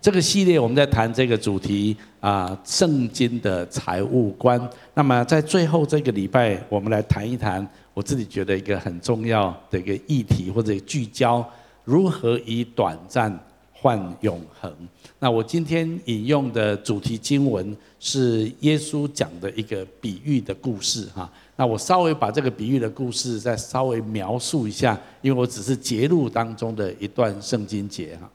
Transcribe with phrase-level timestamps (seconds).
[0.00, 4.58] 这个系列我们在谈这个主题啊，圣经的财务观。
[4.94, 11.46] 那么在最后这个礼拜，我们来谈一谈我自己觉得一个很重要的一个议题或者聚焦，
[11.84, 13.38] 如何以短暂
[13.74, 14.74] 换永恒。
[15.18, 21.30] 那我今天引用的主题经文是耶稣讲的一个比喻的故事哈。
[21.56, 28.30] 那我稍微把这个比喻的故事再稍微描述一下，因为我只是节录当中的一段圣经节哈。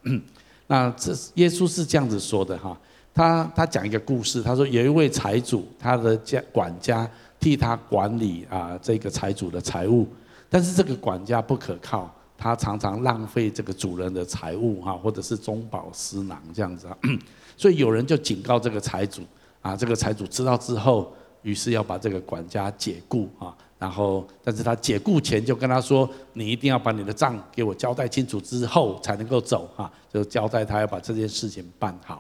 [0.67, 2.77] 那这耶稣是这样子说的哈，
[3.13, 7.09] 他他讲一个故事，他说有一位财主，他的家管家
[7.39, 10.07] 替他管理啊这个财主的财物，
[10.49, 16.97] 但是这个管家不可靠，他常常浪费这个主人的财物哈，或者是中饱私囊这样子啊，
[17.55, 19.21] 所以有人就警告这个财主
[19.61, 21.13] 啊，这个财主知道之后。
[21.45, 32.19] 于是要把这个管家解雇啊，然后，但是他解雇前就跟他说：“你一定要把你的账给我交代清楚之后才能够走啊。”就交代他要把这件事情办好。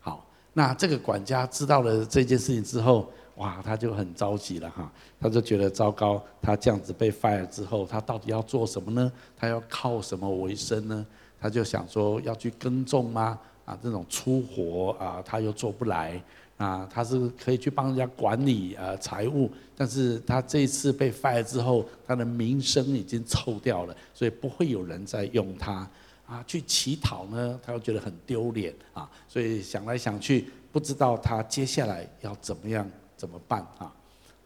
[0.00, 3.06] 好，那这个管家知道了这件事情之后，
[3.36, 9.12] 哇，他就很着急了哈，他就觉得糟糕，他这样子被 fire 之后，他到底要做什么呢？
[9.36, 11.06] 他要靠什么为生呢？
[11.38, 13.38] 他就想说要去耕种吗？
[13.66, 16.18] 啊，这种粗活啊，他又做不来。
[16.62, 25.88] 啊，他是可以去帮人家管理呃财务，但是他这一次被 fire 之后，他的名声已经臭掉了，所以不会有人再用他
[26.24, 33.92] 啊去乞讨呢，他又觉得很丢脸啊，所以想来想去，不知道他接下来要怎么样怎么办啊？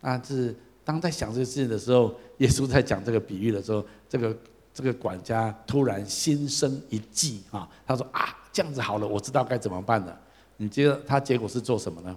[0.01, 4.35] 但是当在想这个事情的时候，耶稣在讲这个比喻的时候，这个
[4.73, 10.19] 这个管家突然心生一计啊，他说啊，这样子好了，我知道该怎么办了。
[10.57, 12.17] 你觉得他结果是做什么呢？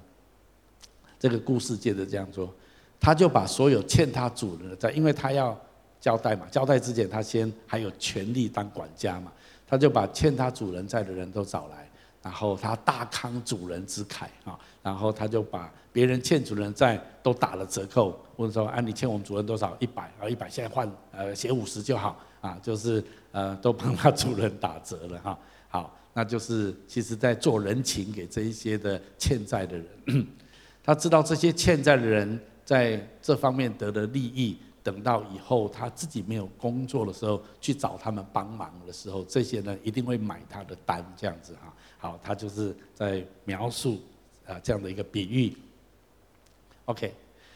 [1.20, 2.50] 这个故事接着这样说，
[2.98, 5.58] 他就把所有欠他主人的债，因为他要
[6.00, 9.30] 交代嘛，交代之前他先还有权利当管家嘛，
[9.68, 11.90] 他就把欠他主人债的人都找来，
[12.24, 19.76] 然后他大慷主人之慨啊，然后他就把别人欠主人债都打了折扣，问说啊，你欠我们主人多少？
[19.82, 23.04] 一百啊，一百现在换呃写五十就好啊，就是
[23.34, 25.38] 呃都帮他主人打折了哈，
[25.68, 25.94] 好。
[26.20, 30.28] 那就是其实在做人情给这一些的欠债的人，
[30.84, 41.74] 他知道这些欠债的人在这方面得的利益，等到以后他自己没有工作的时候去找他们帮忙的时候，这些人一定会买他的单，这样子哈。
[41.98, 44.02] 好，他就是在描述
[44.46, 45.56] 啊这样的一个比喻。
[46.84, 47.14] OK，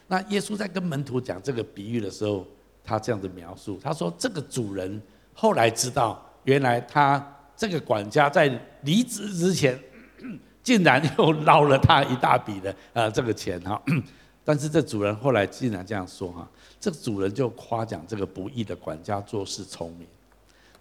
[0.08, 2.48] 那耶稣在跟门徒讲这个比喻的时候，
[2.82, 5.02] 他这样子描述，他说这个主人
[5.34, 7.30] 后来知道，原来他。
[7.56, 8.48] 这个管家在
[8.82, 9.80] 离职之前，
[10.64, 13.82] 竟然又捞了他一大笔的呃这个钱哈，
[14.44, 16.50] 但是这主人后来竟然这样说哈，
[16.80, 20.08] 这主人就夸奖这个不义的管家做事聪明，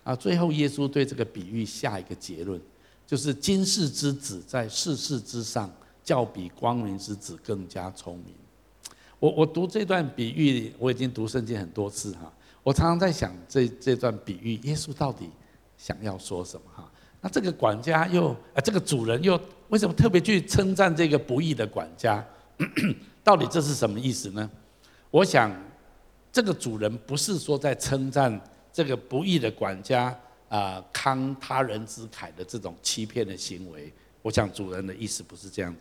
[0.02, 2.60] 啊，最后耶稣对这个比喻下一个结论，
[3.06, 5.70] 就是今世之子在世事之上，
[6.02, 8.34] 较比光明之子更加聪明。
[9.20, 12.32] 我我读这段比喻，我已经读圣经很多次哈，
[12.64, 15.30] 我常常在想这这段比喻，耶稣到底
[15.82, 16.88] 想要说什么哈？
[17.20, 22.24] 那这个管家又啊，这个主人又为什么特别去称赞这个不义的管家？
[23.24, 24.48] 到底这是什么意思呢？
[25.10, 25.52] 我想，
[26.30, 28.40] 这个主人不是说在称赞
[28.72, 30.16] 这个不义的管家
[30.48, 33.92] 啊，慷他人之慨的这种欺骗的行为。
[34.22, 35.80] 我想主人的意思不是这样的。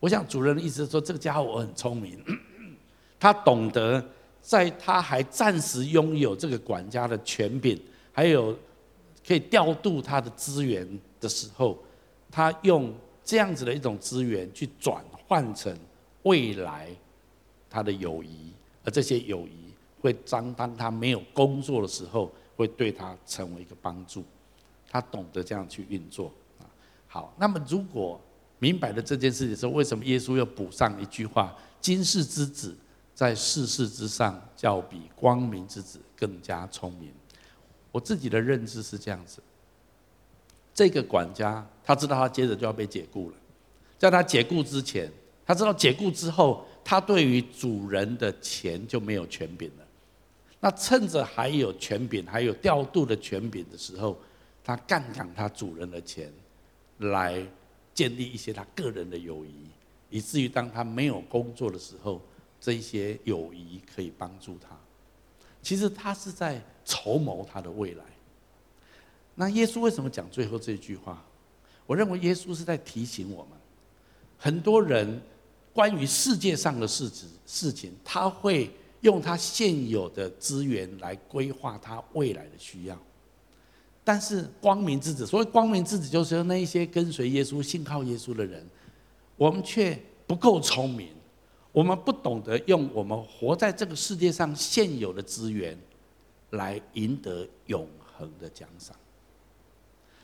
[0.00, 2.24] 我想主人的意思是说，这个家伙我很聪明，
[3.20, 4.02] 他懂得
[4.40, 7.78] 在他还暂时拥有这个管家的权柄，
[8.12, 8.56] 还有。
[9.26, 10.86] 可以调度他的资源
[11.20, 11.78] 的时候，
[12.30, 12.92] 他用
[13.24, 15.76] 这样子的一种资源去转换成
[16.22, 16.88] 未来
[17.70, 18.52] 他的友谊，
[18.84, 24.24] 而这些友谊会当当他没有工作的时候，会对他成为一个帮助。
[24.90, 26.66] 他懂得这样去运作啊。
[27.06, 28.20] 好，那么如果
[28.58, 32.76] 明白了这件事情的时候，为什么耶稣又补上一句话：“今世之子
[33.14, 37.10] 在世事之上，较比光明之子更加聪明。”
[37.92, 39.40] 我自己的认知是这样子，
[40.74, 43.36] 这个管家他知道他接着就要被解雇了，
[43.98, 45.08] 在他解雇之前，
[45.46, 49.84] 他知道解雇之后，他对于主人的钱就没有权柄了。
[50.58, 54.18] 那趁着还有权柄，还有调度的权柄的时候，
[54.64, 56.32] 他杠杆他主人的钱，
[56.98, 57.44] 来
[57.92, 59.66] 建立一些他个人的友谊，
[60.08, 62.22] 以至于当他没有工作的时候，
[62.60, 64.68] 这些友谊可以帮助他。
[65.60, 68.04] 其实他是在筹谋他的未来。
[69.34, 71.24] 那耶稣为什么讲最后这句话？
[71.86, 73.58] 我认为耶稣是在提醒我们，
[74.38, 75.20] 很多人
[75.72, 78.70] 关于世界上的事情事情，他会
[79.00, 82.98] 用他现有的资源来规划他未来的需要。
[84.04, 88.64] 但是光明之子，所谓光明之子，就是那一些跟随耶稣、信靠耶稣的人，
[89.36, 91.08] 我们却不够聪明，
[91.72, 95.76] 我们不懂得用我们活在这个世界上现有的资源，
[96.52, 98.96] 来赢得永恒的奖赏。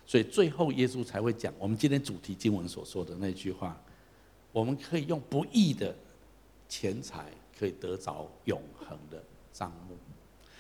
[0.07, 3.79] 所以最后耶稣才会讲我们今天主题经文所说的那句话：
[4.53, 5.95] 我们可以用不义的
[6.67, 7.27] 钱财，
[7.59, 9.23] 可以得着永恒的
[9.53, 9.95] 帐目。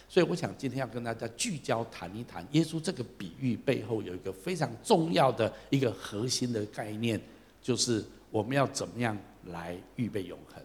[0.06, 7.20] 所以我想今天要跟大家聚焦谈一谈耶稣这个比喻背后有一个非常重要的一个核心的概念，
[7.60, 9.16] 就是我们要怎么样
[9.46, 10.62] 来预备永恒。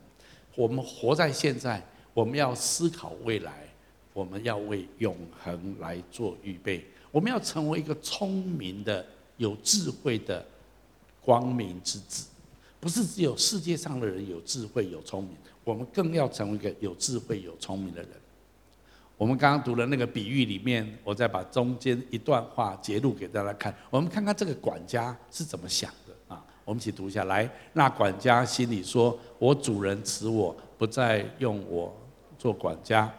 [0.55, 3.67] 我们活在现在，我们要思考未来，
[4.13, 6.85] 我们要为永恒来做预备。
[7.11, 9.05] 我们要成为一个聪明的、
[9.37, 10.45] 有智慧的
[11.21, 12.27] 光明之子，
[12.79, 18.09] 不是只有世界上的人有智慧、有聪明，我们更要成为一个有智慧、有聪明的人。
[19.15, 23.73] 我们刚刚读的那个比喻里面，我再把中间一段话截录给大家看。
[23.91, 26.43] 我们看看这个管家是怎么想的啊？
[26.65, 27.49] 我们一起读一下来。
[27.73, 31.95] 那管家心里说：“我主人辞我，不再用我
[32.39, 33.13] 做管家，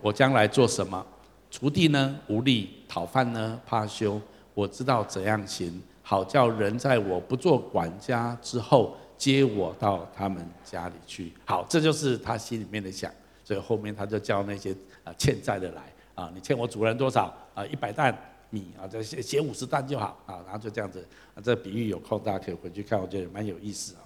[0.00, 1.04] 我将来做什么？
[1.50, 4.20] 锄地呢，无力；讨饭呢，怕羞。
[4.54, 11.32] 我知道怎样行，好叫人在我不做管家之后，接我到他们家里去。
[11.44, 13.10] 好，这就是他心里面的想。
[13.44, 14.74] 所以后面他就叫那些。”
[15.04, 15.82] 啊，欠债的来
[16.14, 16.32] 啊！
[16.34, 17.62] 你欠我主人多少啊？
[17.66, 18.16] 一百担
[18.48, 20.40] 米啊，这写写五十担就好啊。
[20.46, 24.00] 然后就这样子啊，这比喻有空大家可以回去看，我觉得蛮有意思啊。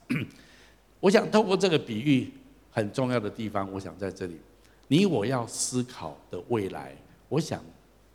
[0.99, 2.33] 我想透过这个比喻
[2.73, 4.41] 很重要的地方，我想在这里，
[4.89, 6.95] 你我要思考的未来，
[7.29, 7.63] 我想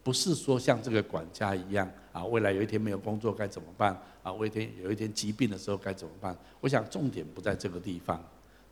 [0.04, 4.32] 不是说像这个管家一样啊，未来有一天没有工作该怎么办啊？
[4.34, 6.36] 有一天有一天疾病的时候该怎么办？
[6.60, 8.22] 我想重点不在这个地方，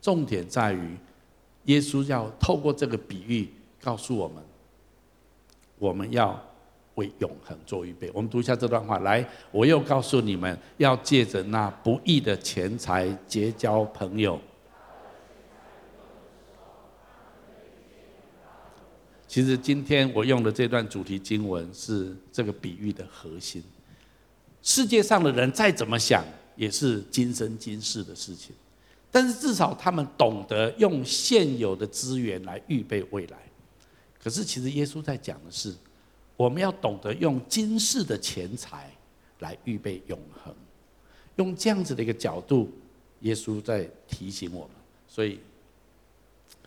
[0.00, 0.96] 重点在于
[1.64, 3.48] 耶稣要透过这个比喻。
[3.84, 4.40] 告诉我们，
[5.76, 6.40] 我们要
[6.94, 8.08] 为永恒做预备。
[8.14, 14.40] 我们读一下这段话，来，我又告诉你们，要借着那不义的钱财结交朋友。
[19.32, 23.64] 其实今天我用的这段主题经文是这个比喻的核心。
[24.60, 26.22] 世界上的人再怎么想，
[26.54, 28.54] 也是今生今世的事情，
[29.10, 33.38] 但是至少他们懂得用现有的资源来预备未来。
[34.22, 35.74] 可是，其实耶稣在讲的是，
[36.36, 38.94] 我们要懂得用今世的钱财
[39.38, 40.54] 来预备永恒，
[41.36, 42.70] 用这样子的一个角度，
[43.20, 44.76] 耶稣在提醒我们。
[45.08, 45.38] 所以，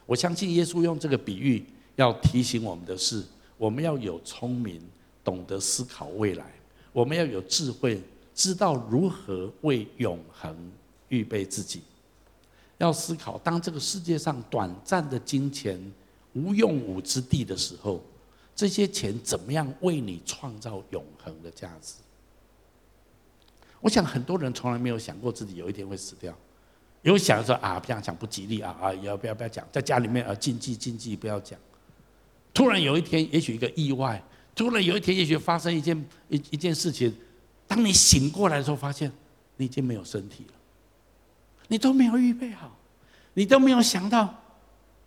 [0.08, 1.64] 我相信耶稣用这个比喻
[1.96, 3.24] 要提醒我们的是，
[3.58, 4.82] 我们要有聪明，
[5.24, 6.46] 懂得思考未来；
[6.92, 8.02] 我们要有智慧，
[8.34, 10.56] 知道如何为永恒
[11.10, 11.82] 预备自己。
[12.78, 15.80] 要思考，当这个世界上短暂的金钱，
[16.34, 18.04] 无用武之地的时候，
[18.54, 21.96] 这些钱怎么样为你创造永恒的价值？
[23.80, 26.36] 我想很多人从来没有想过自己有一天会死掉，
[27.04, 31.58] 有想说啊，不要讲不吉利啊啊，要不要不要讲，在家里面啊禁忌禁忌不要讲。
[32.56, 34.24] 突然有一天，也许一个意外，
[34.56, 35.96] 突然有一天，也许发生一件
[36.30, 37.14] 一一件事情，
[37.68, 39.12] 当你醒过来的时候，发现
[39.58, 40.54] 你已经没有身体了，
[41.68, 42.76] 你都没有预备好，
[43.34, 44.34] 你都没有想到。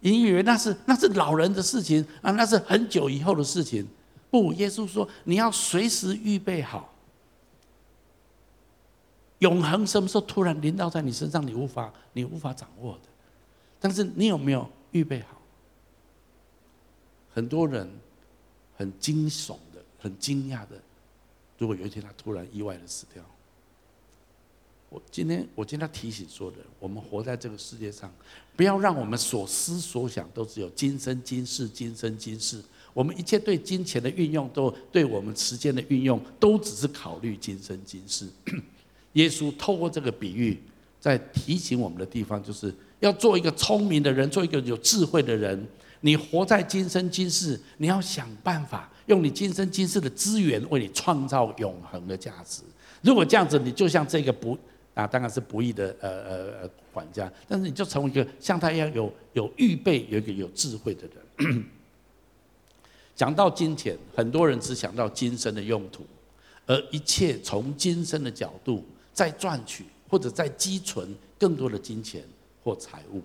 [0.00, 2.31] 你以为那是那是老人的事情啊？
[2.33, 3.85] 那是很久以后的事情。
[4.31, 6.95] 不，耶稣说你要随时预备好。
[9.39, 13.09] 永恒什么时候突然临到在你身上，你无法你无法掌握的。
[13.81, 15.38] 但是你有没有预备好？
[17.38, 17.88] 很多人
[18.76, 20.71] 很惊悚的、很惊讶的，
[21.57, 23.23] 如果有一天他突然意外的死掉。
[24.88, 28.12] 我今天，我今天提醒所有人，我们活在这个世界上，
[28.57, 32.61] 不要让我们所思所想都只有今生今世、今生今世。
[32.92, 38.26] 我们一切对金钱的运用，都对我们时间的运用，都只是考虑今生今世。
[39.12, 40.61] 耶稣透过这个比喻，
[40.99, 45.64] 在提醒我们的地方，就是要做一个聪明的人，做一个有智慧的人。
[46.00, 52.62] 你活在今生今世，你要想办法用你今生今世的资源，为你创造永恒的价值。
[53.02, 54.59] 如果这样子，你就像这个不。
[54.95, 61.02] 啊，当然是不义的呃呃呃管家，但是你就成为一个像他一样有有预备、有一个有智慧的
[61.38, 61.64] 人。
[63.14, 66.05] 讲到金钱，很多人只想到今生的用途，
[66.67, 72.25] 而一切从今生的角度再赚取或者再积存更多的金钱
[72.64, 73.23] 或财物。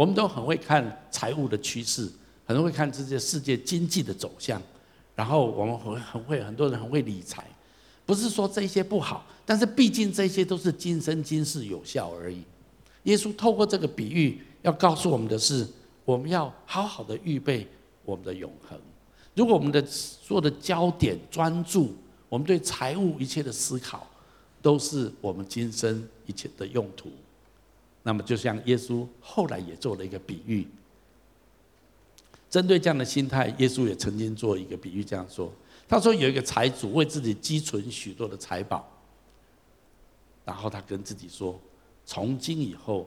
[0.00, 2.10] 我们都很会看财务的趋势，
[2.46, 4.58] 很会看这些世界经济的走向，
[5.14, 7.46] 然后我们很很会很多人很会理财。
[8.06, 12.42] 不是说这些不好，但是毕竟这些都是今生今世有效而已。
[13.02, 15.68] 耶稣透过这个比喻，要告诉我们的是，
[16.06, 17.68] 我们要好好的预备
[18.06, 18.80] 我们的永恒。
[19.34, 21.94] 如果我们的所有的焦点专注，
[22.30, 24.08] 我们对财务一切的思考，
[24.62, 27.10] 都是我们今生一切的用途。
[28.02, 30.66] 那么，就像耶稣后来也做了一个比喻，
[32.48, 35.52] 针对这样的心态，耶稣也曾经做一个比喻，这样说：
[35.86, 38.90] 他说有一个财主为自己积存许多的财宝，
[40.44, 41.60] 然后他跟自己说：
[42.06, 43.06] 从今以后，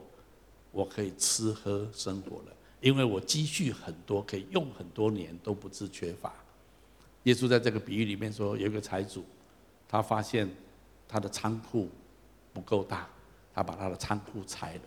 [0.71, 6.31] 我可以吃喝生活了，因为我积蓄很多，可以用很多年都不致缺乏。
[7.23, 9.25] 耶稣在这个比喻里面说，有一个财主，
[9.87, 10.47] 他发现
[11.07, 11.89] 他的仓库
[12.53, 13.09] 不够大。
[13.53, 14.81] 他把他的仓库拆了，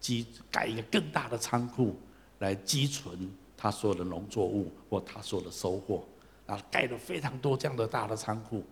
[0.00, 1.96] 积盖一个更大的仓库
[2.40, 6.04] 来积存他所有的农作物或他所有的收获，
[6.46, 8.64] 然后盖了非常多这样的大的仓库。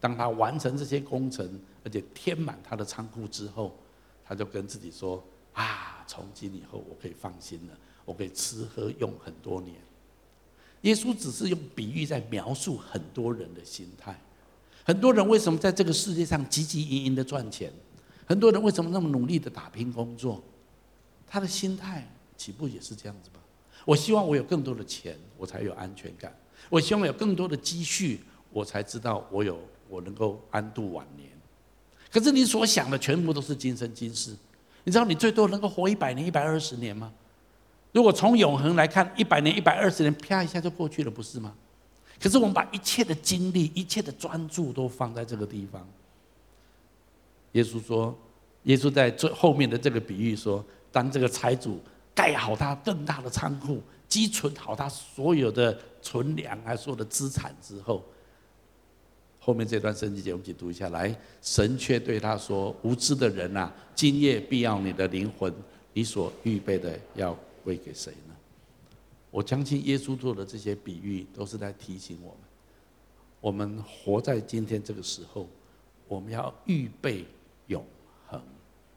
[0.00, 3.76] 当他完成这些工程，而且填满他的仓库之后，
[4.24, 9.76] 他就跟自己说：“啊，从今以后我可以放心了，我可以吃喝用很多年。”
[10.82, 14.18] 耶稣只是用比喻在描述很多人的心态。
[14.82, 17.70] 很多人为什么在这个世界上汲汲营营的赚钱？
[18.30, 20.40] 很多人为什么那么努力的打拼工作？
[21.26, 23.40] 他的心态起步也是这样子吧？
[23.84, 26.30] 我希望我有更多的钱，我才有安全感；
[26.68, 28.20] 我希望有更多的积蓄，
[28.52, 29.58] 我才知道我有
[29.88, 31.28] 我能够安度晚年。
[32.08, 34.30] 可是你所想的全部都是今生今世。
[34.84, 37.12] 你知道你最多能够活一百年、一百二十年吗？
[37.90, 41.52] 如果从永恒来看，一百年、一百二十年，啪一下就过去了，不是吗？
[42.22, 45.84] 可是我们把一切的精力、一切的专注都放在这个地方。
[47.52, 48.16] 耶稣说
[48.64, 51.80] ：“耶稣在最后面的这个比喻说，当这个财主
[52.14, 58.04] 盖好他更大的仓库，积存好他所有的存粮还所有的资产之后，
[59.40, 61.12] 后面这段圣经节我们一起读一下来。
[61.42, 65.52] 神却对他说：‘无知的人呐，今夜必要你的灵魂，
[65.92, 68.36] 你所预备的要归给谁呢？’
[69.32, 72.38] 我相信耶稣做的这些比喻，都是在提醒我们：
[73.40, 75.48] 我们活在今天这个时候，
[76.06, 77.24] 我们要预备。”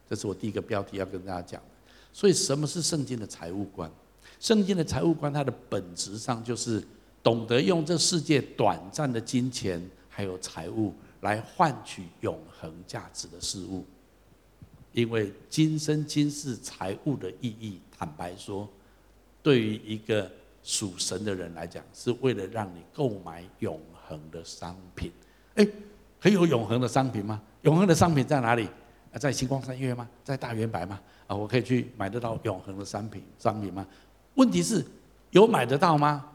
[0.10, 1.68] 这是我第一个标题要跟大家讲的。
[2.12, 3.92] 所以，什么是圣经的财务观？
[4.40, 6.84] 圣经的财务观，它的本质上就是
[7.24, 13.86] 懂得用这世界短暂的金钱还有财物来换取永恒价值的事物。
[14.92, 18.70] 因为今生今世财务的意义，坦白说，
[19.42, 20.30] 对于一个
[20.62, 25.12] 属神的人来讲，是为了让你购买永恒的商品。
[25.56, 25.68] 哎，
[26.22, 27.42] 可以有永恒的商品吗？
[27.64, 28.70] 永恒的商品在哪里？
[29.20, 30.10] 在星光三月吗？
[30.24, 31.00] 在大圆白吗？
[31.28, 33.86] 啊，我可以去买得到永恒的商品商品吗？
[34.36, 34.86] 问题是，
[35.32, 36.30] 有买得到吗？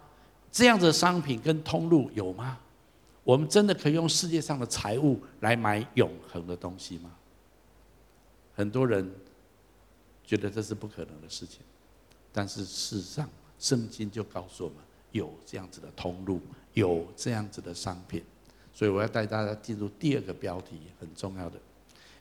[0.51, 2.59] 这样子的商品跟通路有吗？
[3.25, 7.11] 我们真的可以用世界上的财物来买永恒的东西吗？
[8.55, 9.11] 很多人
[10.25, 11.61] 觉得这是不可能的事情，
[12.33, 14.79] 但是事实上，圣经就告诉我们，
[15.13, 16.41] 有这样子的通路，
[16.73, 18.25] 有这样子的商品。
[18.73, 21.59] 所以我要带大家进入第二个标题，很重要的，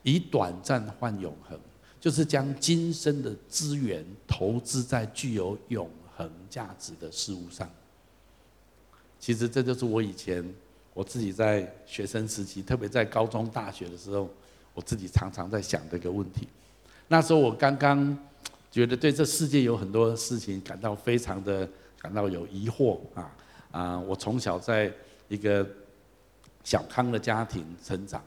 [0.03, 1.59] 以短暂换永恒，
[1.99, 7.69] 就是将今生的资源投资在具有永恒价值的事物上。
[9.19, 10.43] 其实这就是我以前
[10.93, 14.29] 我自己在学生时期，特别在高中、大学的时候，
[14.73, 16.47] 我自己常常在想的一个问题。
[17.07, 18.17] 那时候我刚刚
[18.71, 21.67] 觉得对这世界有很多事情感到非常的
[21.99, 23.35] 感到有疑惑啊
[23.71, 23.99] 啊！
[23.99, 24.91] 我从小在
[25.27, 25.67] 一个
[26.63, 28.21] 小康的家庭成长，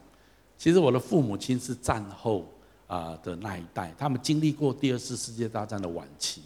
[0.61, 2.45] 其实我的父母亲是战后
[2.87, 6.43] 啊的那一代，他们经历过第二次世界大战的晚期，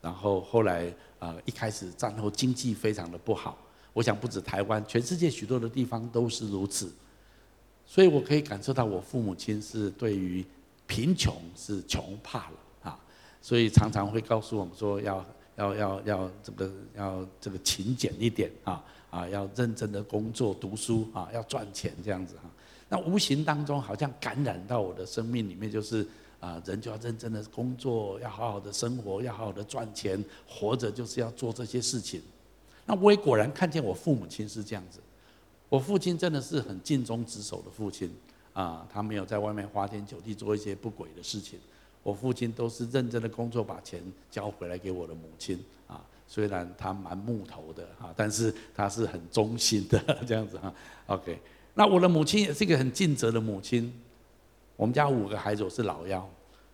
[0.00, 3.58] 然后后来啊一开始战后经济非常的不好，
[3.92, 6.90] 我想不止台湾，全世界许多的地方都是如此，
[7.84, 10.42] 所以我可以感受到我父母亲是对于
[10.86, 12.98] 贫穷是穷怕了啊，
[13.42, 15.22] 所以常常会告诉我们说要
[15.56, 18.82] 要要要这个要这个勤俭一点啊。
[19.12, 22.48] 啊，要认真的工作读书啊，要赚钱这样子哈。
[22.92, 26.06] 那无形当中好像感染到我的生命里面，就是
[26.40, 32.20] 啊，人就要认真的工作，要好好的生活，要好好的赚钱，活着就是要做这些事情。
[32.84, 35.00] 那我也果然看见我父母亲是这样子。
[35.70, 38.14] 我父亲真的是很尽忠职守的父亲
[38.52, 41.58] 啊，他没有在外面花天酒地做一些不轨的事情。
[42.02, 46.04] 我父亲都是认真的工作，把钱交回来给我的母亲啊。
[46.28, 50.74] 虽然他蛮木头的哈，但是他是很忠心的 这样子哈。
[51.06, 51.38] OK，
[51.74, 53.92] 那我的母亲也是一个很尽责的母亲。
[54.76, 56.28] 我们家五个孩子，我是老幺，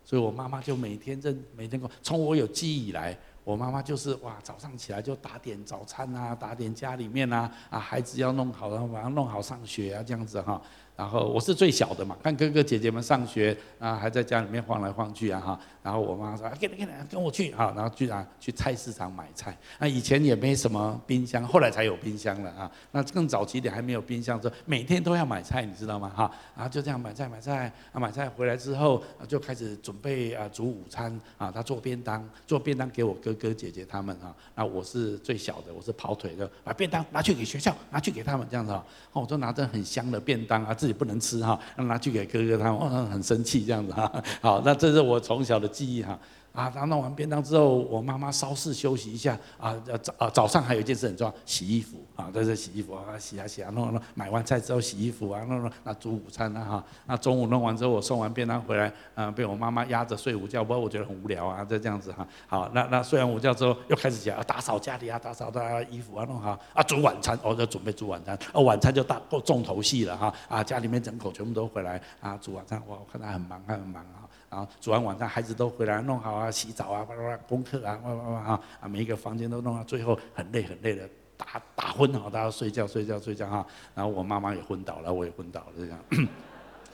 [0.05, 10.61] 所以我妈妈就每天在每天从我有记忆以来，我妈妈就是哇，早上起来就打点早餐啊，打点家里面啊，啊孩子要弄好，然后把他弄好上学啊这样子哈。
[10.99, 15.61] 然后我是最小的嘛，看哥哥姐姐们上学啊，还在家里面晃来晃去啊哈。
[15.81, 19.57] 然后我妈说：“跟跟跟我去啊！”然后居然去菜市场买菜。
[19.79, 22.71] 那以前也没什么冰箱，后来才有冰箱了啊。
[22.91, 26.13] 那更早期点还没有冰箱说，每天都要买菜，你知道吗？
[26.15, 31.51] 哈，然后就这样买菜买菜啊，买菜回来之后就开始准备啊煮午餐啊。
[31.51, 34.35] 他做便当，做便当给我哥哥姐姐他们啊。
[34.57, 38.85] 那我是最小的，我是跑腿的，把便当拿去给学校，拿去给他们这样子啊。
[39.13, 44.13] 我就拿着很香的便当啊，自也不能吃哈，拿去给哥哥他们，哦，很生气这样子哈。
[44.41, 45.69] 好，那这是我从小的。
[45.69, 46.19] 记忆哈
[46.59, 49.73] 啊，他弄完便当之后，我妈妈稍事休息一下啊，
[50.03, 74.27] 早啊早上还有一件事很重要，洗衣服啊，在这洗衣服啊，洗啊洗啊，弄弄买完菜之后洗衣服啊，弄弄那煮午餐啊哈，那中午弄完之后，我送完便当回来，啊，被我妈妈压着睡午觉，不过我觉得很无聊啊，就这样子哈，好，那那睡完午觉之后，又开始讲啊打扫家里啊，打扫大家衣服啊，弄好啊，煮晚餐，我就准备煮晚餐，哦，晚餐就大够重头戏了哈，啊，家里面整口全部都回来啊，煮晚餐，哇，我看他很忙，他很忙啊。
[74.51, 77.07] 然后煮完晚餐，孩子都回来弄好啊，洗澡啊，
[77.47, 77.99] 功课啊，
[78.47, 83.67] 啊啊，每一个房间都弄到最后很累很累的打打昏好，大家睡觉睡觉睡觉哈。
[83.95, 85.99] 然后我妈妈也昏倒了，我也昏倒了这样。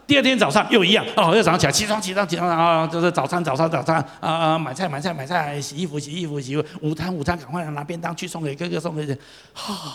[0.04, 9.16] 第二天早上又一样哦，又早上起来起床起床起床啊，就是早餐早餐早餐啊啊，买菜买菜买菜，洗衣服洗衣服洗衣服，午餐午餐赶快拿便当去送给哥哥送给姐。
[9.54, 9.94] 哈，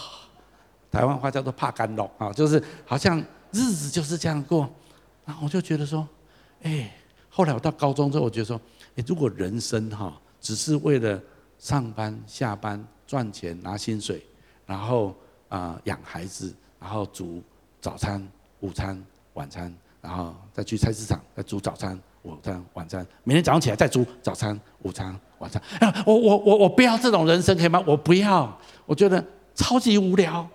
[0.89, 3.19] 台湾话叫做怕干扰啊，就是好像
[3.51, 4.67] 日子就是这样过。
[5.25, 6.07] 然后我就觉得说，
[6.63, 6.89] 哎。
[7.29, 8.59] 后来我到高中之后，我觉得说，
[8.95, 11.21] 诶，如果人生哈，只是为了
[11.57, 14.25] 上班、下班、赚钱、拿薪水，
[14.65, 15.15] 然后
[15.47, 17.41] 啊养孩子，然后煮
[17.79, 18.27] 早餐、
[18.61, 19.01] 午餐、
[19.33, 25.61] 晚餐，然后再去菜市场再煮早餐、午餐、晚餐，每天早上起来再煮早餐、午餐、晚餐。
[26.05, 27.81] 我我我我不要这种人生可以吗？
[27.85, 30.45] 我不要，我觉得超级无聊。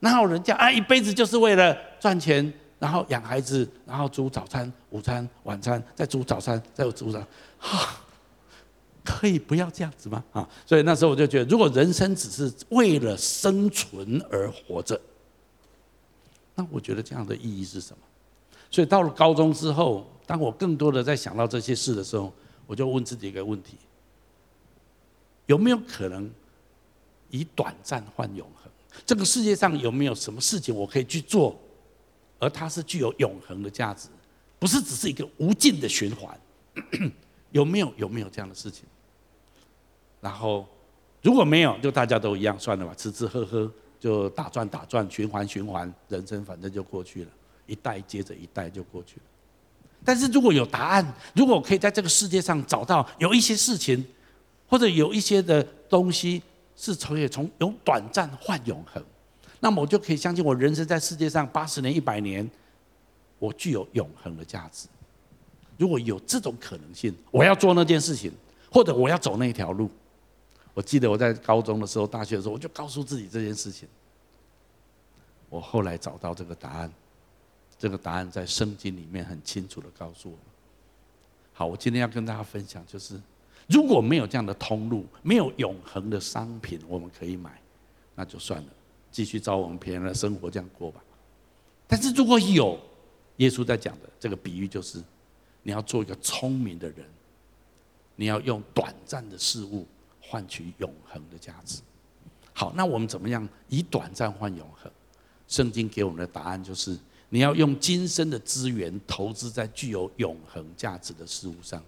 [0.00, 2.52] 哪有人家啊一辈子就是为了赚钱？
[2.84, 7.26] 然后养孩子，然后煮早餐、午餐、晚餐，再煮早餐，再煮早餐，
[7.56, 7.98] 哈，
[9.02, 10.22] 可以不要这样子吗？
[10.32, 15.00] 啊，所以那时候我就觉得，如果人生只是为了生存而活着，
[16.54, 18.02] 那我觉得这样的意义是什么？
[18.70, 22.30] 所以到了高中之后，当我更多的在想到这些事的时候，
[22.66, 23.78] 我就问自己一个问题：
[25.46, 26.30] 有没有可能
[27.30, 28.70] 以短暂换永恒？
[29.06, 31.58] 这个世界上有没有什么事情我可以去做？
[32.44, 34.08] 而它是具有永恒的价值，
[34.58, 36.38] 不是只是一个无尽的循环，
[37.52, 37.90] 有没有？
[37.96, 38.84] 有没有这样的事情？
[40.20, 40.66] 然后
[41.22, 47.30] 如果没有，就大家都一样，算了吧，吃吃喝喝就打转打转，循环循环，人生反正就过去了，
[47.66, 49.22] 一代接着一代就过去了。
[50.04, 54.04] 但是如果有答案，如果我可以在这个世界上找到有一些事情，
[54.68, 56.42] 或者有一些的东西，
[56.76, 59.02] 是从也从由短暂换永恒。
[59.64, 62.48] 那么我就可以相信，我人生在世界上八十年、一百年，
[63.38, 64.86] 我具有永恒的价值。
[65.78, 68.30] 如果有这种可能性，我要做那件事情，
[68.70, 69.90] 或者我要走那条路。
[70.74, 73.88] 我记得我在高中的时候、大学的时候，我就告诉自己这件事情。
[75.48, 76.92] 我后来找到这个答案，
[77.78, 80.36] 这个答案在圣经里面很清楚地告诉我。
[81.54, 83.18] 好，我今天要跟大家分享，就是
[83.66, 87.58] 如果没有这样的通路，没有永恒的商品我们可以买，
[88.14, 88.68] 那就算了。
[89.14, 91.00] 继续照我们平常的生活这样过吧。
[91.86, 92.76] 但是如果有
[93.36, 95.00] 耶稣在讲的这个比喻，就是
[95.62, 97.06] 你要做一个聪明的人，
[98.16, 99.86] 你要用短暂的事物
[100.20, 101.80] 换取永恒的价值。
[102.52, 104.90] 好，那我们怎么样以短暂换永恒？
[105.46, 106.98] 圣经给我们的答案就是，
[107.28, 111.80] 你要用今生的资源投资在具有永恒价值的事物上。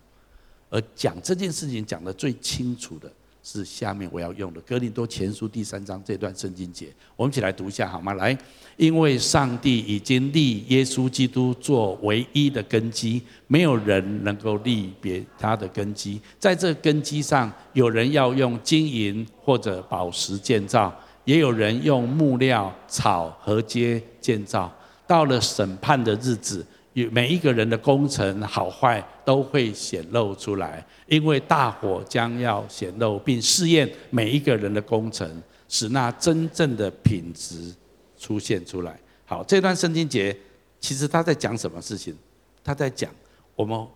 [0.71, 3.13] 而讲这件事情讲得最清楚的。
[3.49, 8.13] 是下面我要用的《哥林多前书》第三章这段圣经节，我们一起来读一下好吗？
[8.15, 8.37] 来，
[8.77, 16.21] 因为上帝已经立耶稣基督做唯一的根基，没有人能够立别他的根基。
[16.41, 20.93] 在这根基上，有人要用金银或者宝石建造，
[21.25, 24.69] 也有人用木料、草和秸建造。
[25.07, 26.67] 到了审判的日子，
[27.05, 37.75] 每一个人的工程好坏都会显露出来，因为大火将要显露，并试验每一个人的工程，使那真正的品质
[38.17, 38.99] 出现出来。
[39.27, 40.35] 好，这段圣经节
[40.81, 42.17] 其实他在讲什么事情？
[42.65, 43.11] 他在讲
[43.55, 43.87] 我们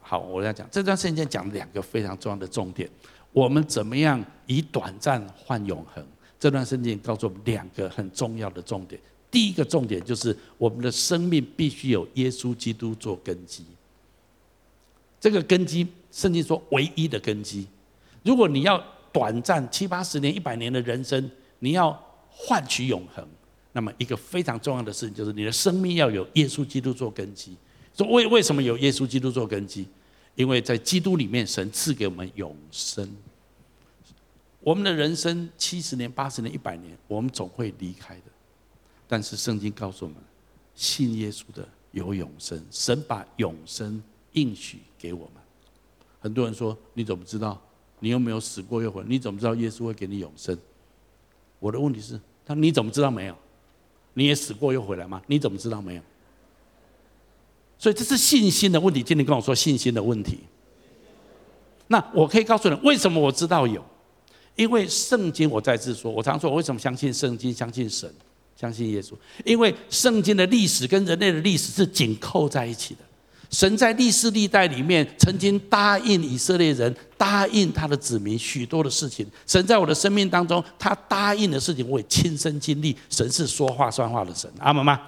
[0.00, 2.88] 好，我要讲这段圣经讲两个非常重要的重点：
[3.32, 6.02] 我们怎么样以短暂换永恒？
[6.38, 9.00] 这段圣经告诉我们两个很重要的重点。
[9.34, 13.64] 第一个重点就是，我们的生命必须有耶稣基督做根基。
[15.18, 17.66] 这个根基，圣经说唯一的根基。
[18.22, 18.80] 如果你要
[19.12, 21.92] 短暂七八十年、一百年的人生，你要
[22.30, 23.26] 换取永恒，
[23.72, 27.56] 那么一个非常重要的事情就是你的生命要有耶稣基督做根基。
[27.92, 29.84] 说为为什么有耶稣基督做根基？
[30.36, 33.08] 因为在基督里面，神赐给我们永生。
[34.60, 38.22] 我们的人生七十年、八十年、一百年，我们总会离开的。
[39.06, 40.18] 但是圣经告诉我们，
[40.74, 42.60] 信耶稣的有永生。
[42.70, 45.42] 神把永生应许给我们。
[46.20, 47.60] 很多人说：“你怎么知道？
[48.00, 49.02] 你又没有死过又活？
[49.04, 50.56] 你怎么知道耶稣会给你永生？”
[51.60, 53.36] 我的问题是：那你怎么知道没有？
[54.14, 55.22] 你也死过又回来吗？
[55.26, 56.02] 你怎么知道没有？
[57.78, 59.02] 所以这是信心的问题。
[59.02, 60.40] 今天跟我说信心的问题。
[61.88, 63.84] 那我可以告诉你，为什么我知道有？
[64.56, 68.12] 因为圣经，我再次说，我常说，我为什么相信圣经，相信神，
[68.60, 69.12] 相信耶稣？
[69.44, 73.00] 因为圣经的历史跟人类的历史是紧扣在一起的。
[73.50, 79.24] 神在历史历代里面曾经答应以色列人，答应他的子民许多的事情。
[79.46, 82.96] 神在我的生命当中，他答应的事情，我也亲身经历。
[83.08, 85.00] 神是说话算话的神，阿门吗？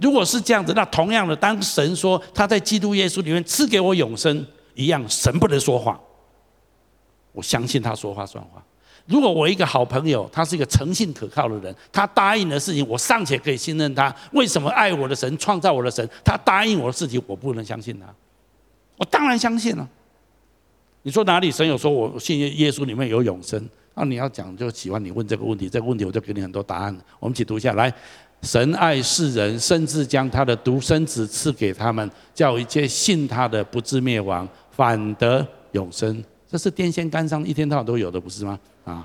[0.00, 5.98] 如果是这样子，那同样的，当神说他在基督耶稣里面赐给我永生一样，神不能说谎。
[7.32, 8.64] 我相信他说话算话。
[9.06, 14.14] 如果我一个好朋友，他是一个诚信可靠的人，他答应的事情，我尚且可以信任他。
[14.32, 18.06] 为什么爱我的神、创造我的神，他答应我的事情，我不能相信他？
[18.96, 19.86] 我当然相信了。
[21.02, 23.62] 你说哪里神有说我信耶稣里面有永生？
[23.94, 26.96] 那你要讲就喜欢你问这个问题，这个问题我就给你很多答案。
[27.20, 27.92] 我们一起读一下来：
[28.40, 36.24] 神爱世人，甚至将他的独生子赐给他们，叫一切信他的不至灭亡，反得永生。
[36.54, 38.56] 这是电线杆上一天到晚都有的，不是吗？
[38.84, 39.04] 啊，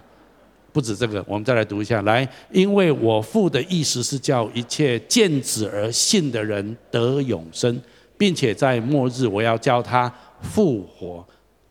[0.72, 2.00] 不止这个，我们再来读一下。
[2.04, 7.82] 来，因为我父的意思是叫一切见子而信的人得永生，
[8.16, 11.28] 并且在末日我要叫他复活。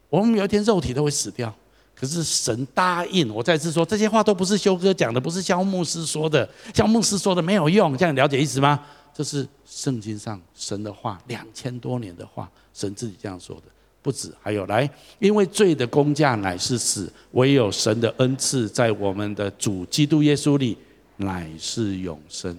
[0.09, 1.55] 我们有一天肉体都会死掉，
[1.95, 3.33] 可是神答应。
[3.33, 7.97] 我再次说，这些话都不是修哥讲的，不是萧牧师说的，萧牧师说的没有用。
[7.97, 8.85] 这样了解意思吗？
[9.15, 13.63] 这是圣经上神的话，两千多年的话，神自己这样说的。
[14.09, 20.75] 不止，还有来，因为罪的工价乃是死，唯有神的恩赐在我们的主基督耶稣里
[21.19, 22.59] 乃是永生。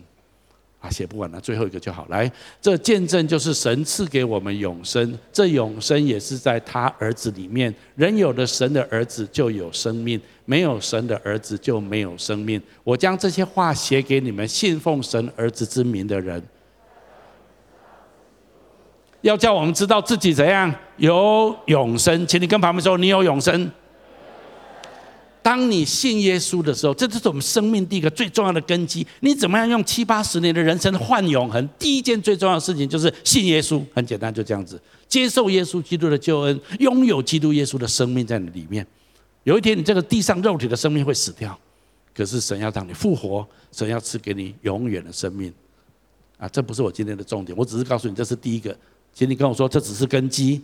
[0.80, 2.06] 啊，写不完了，最后一个就好。
[2.08, 2.32] 来，
[2.62, 7.74] 这见证就是神赐给我们永生，这永生也是在他儿子里面。
[7.96, 12.62] 人有了神的儿子就有生命，没有神的儿子就没有生命。
[12.84, 16.40] 我将这些话写给你们信奉神儿子之名的人。
[19.22, 23.70] 要叫我们知道自己怎样有永生，请你跟旁边说，你有永生。
[25.42, 29.08] 当你信耶稣的时候，这就是我们生命第一个最重要的根基。
[29.22, 31.68] 你怎么样用七八十年的人生换永恒？
[31.80, 38.86] 第一件最重要的事情就是信耶稣，很简单，就这样子，接受耶稣基督的救恩，拥有基督耶稣的生命在你里面。
[39.44, 41.58] 有一天，你这个地上肉体的生命会死掉，
[42.14, 45.52] 可是神要让你复活，神要赐给你永远的生命。
[46.38, 48.78] 啊，这不是我今天的重点，我只是告诉你，这是第一个。
[49.14, 50.62] 请你跟我说，这只是根基。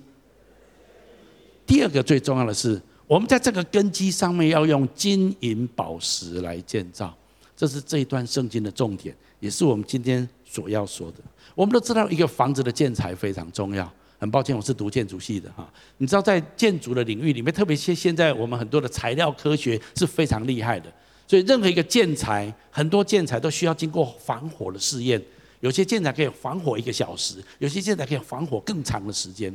[1.68, 7.16] 第二个最重要的是，我们在这个根基上面要用金银宝石来建造，
[7.58, 11.18] 这是这一段圣经的重点，也是我们今天所要说的。
[11.56, 13.92] 我们都知道，一个房子的建材非常重要。
[14.18, 15.70] 很抱歉，我是读建筑系的哈。
[15.98, 20.92] 你知道，在建筑的领域里面，特别现现在我们很多的材料科学是非常厉害的，
[21.28, 25.22] 所以任何一个建材，很多建材都需要经过防火的试验。
[25.66, 29.52] 有些建材可以防火一个小时，有些建材可以防火更长的时间。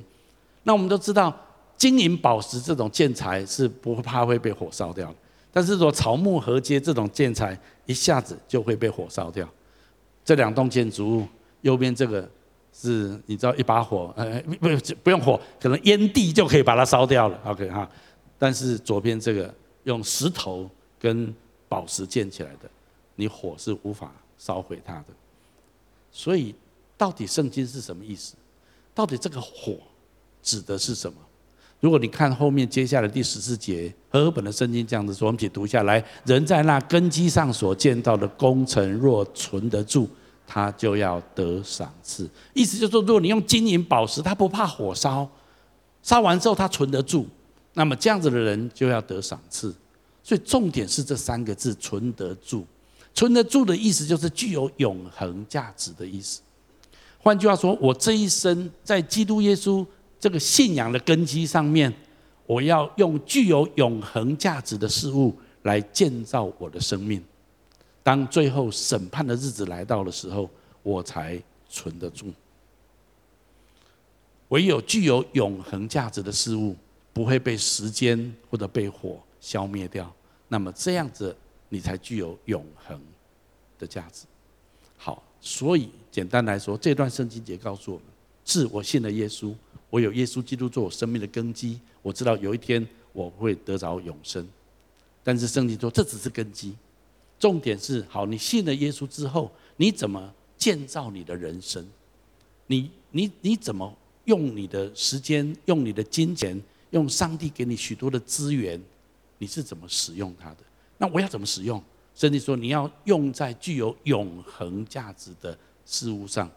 [0.64, 1.32] 那我们都知道，
[1.76, 5.14] 金银宝石这种建材是不怕会被火烧掉的，
[5.52, 9.48] 但是说草木合接这种建材，一下子就会被火烧掉。
[10.24, 11.28] 这两栋建筑物，
[11.60, 12.28] 右边这个
[12.72, 14.68] 是你知道一把火，呃，不
[15.04, 17.40] 不用火，可能烟蒂就可以把它烧掉了。
[17.44, 17.88] OK 哈，
[18.36, 20.68] 但是左边这个用石头
[20.98, 21.32] 跟
[21.68, 22.68] 宝石建起来的，
[23.14, 25.06] 你火是无法烧毁它的。
[26.12, 26.54] 所以，
[26.96, 28.34] 到底圣经是什么意思？
[28.94, 29.78] 到底这个火
[30.42, 31.18] 指的是什么？
[31.80, 40.06] 如果你看后面接下来第十四节，和合本的圣经这样子说，我们一起读下来：人在那根基上所建造的工程若存得住，
[40.46, 42.28] 他就要得赏赐。
[42.52, 45.26] 意思就是说，如果你用金银宝石，它不怕火烧，
[46.02, 47.26] 烧完之后它存得住，
[47.72, 49.74] 那么这样子的人就要得赏赐。
[50.22, 52.66] 所以重点是这三个字：存得住。
[53.12, 56.40] 存得住的意思就是具有永恒价值的意思。
[57.18, 59.86] 换句话说，我这一生在基督耶稣
[60.18, 61.92] 这个信仰的根基上面，
[62.46, 67.22] 我要用具有永恒价值的事物来建造我的生命。
[68.02, 70.48] 当最后审判的日子来到的时候，
[70.82, 72.32] 我才存得住。
[74.48, 76.74] 唯有具有永恒价值的事物，
[77.12, 80.10] 不会被时间或者被火消灭掉。
[80.48, 81.36] 那么这样子。
[81.70, 83.00] 你才具有永恒。
[83.80, 84.26] 的价值。
[84.98, 88.04] 好，所以简单来说，这段圣经节告诉我们：
[88.44, 89.54] 是我信了耶稣，
[89.88, 94.46] 我有耶稣基督做我生命的根基，我知道有一天我会得着永生。
[95.24, 96.76] 但是圣经说，这只是根基，
[97.38, 101.82] 重点是：好，你信了耶稣之后，你怎么建造你的人生？
[102.66, 108.78] 你你你怎么用你的时间、用你的金钱、用上帝给你许多的资源，
[109.38, 110.58] 你是怎么使用它的？
[111.00, 111.82] 那我要怎么使用？
[112.14, 116.50] 甚至说你要用在具有永恒价值的事物上。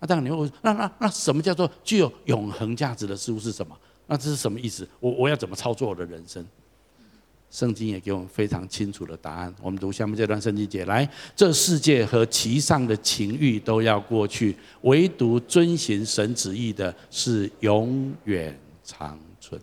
[0.00, 3.78] 那当然你会问，那那那什么叫做具有永恒价值的事物是什么？
[4.08, 4.86] 那这是什么意思？
[4.98, 6.44] 我我要怎么操作我的人生？
[7.50, 9.54] 圣经也给我们非常清楚的答案。
[9.62, 19.60] 我们读下面这段圣经节：来，这世界和其上的情欲都要过去，唯独遵循神旨意的是永远长存。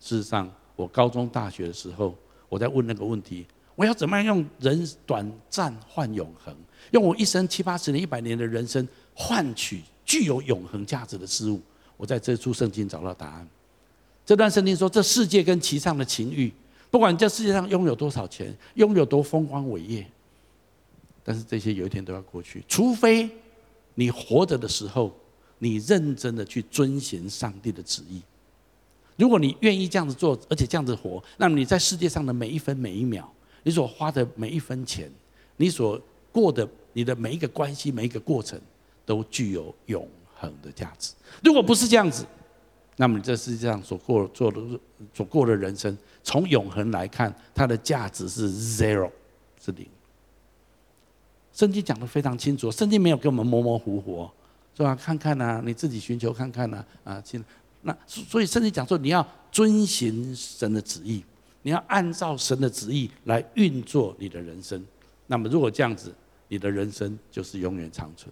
[0.00, 2.14] 事实上，我高中、大学的时候，
[2.48, 6.54] 我在问那个问题：我要怎么样用人短暂换永恒？
[6.92, 11.60] 用我一生七八十年、一百年的人生换取具有永恒价值的事物？
[11.96, 13.48] 我在这处圣经找到答案。
[14.24, 16.52] 这段圣经说：这世界跟其上的情欲。
[16.90, 20.06] 不管这世界上拥有多少钱，拥有多风光伟业，
[21.24, 22.62] 但是这些有一天都要过去。
[22.68, 23.28] 除非
[23.94, 25.12] 你活着的时候，
[25.58, 28.22] 你认真的去遵循上帝的旨意。
[29.16, 33.28] 如果你愿意这样子做，而且这样子活，那么你在世界上的每一分每一秒，
[33.64, 35.10] 你所花的每一分钱，
[35.56, 36.00] 你所
[36.30, 38.60] 过的你的每一个关系、每一个过程，
[39.04, 41.12] 都具有永恒的价值。
[41.42, 42.24] 如果不是这样子，
[42.96, 44.60] 那么你这世界上所过做的、
[45.12, 49.10] 所过的人生，从永恒来看，它的价值是 zero，
[49.60, 49.84] 是零。
[51.52, 54.28] 圣经讲得非常清楚，圣经没有给我们模模糊糊，
[54.76, 54.94] 是吧？
[54.94, 57.42] 看看呐，你自己寻求看看呐，啊，亲，
[57.82, 61.24] 那所以圣经讲说，你要遵循神的旨意，
[61.64, 64.84] 你要按照神的旨意来运作你的人生。
[65.26, 66.14] 那么如果这样子，
[66.46, 68.30] 你的人生就是永远长存。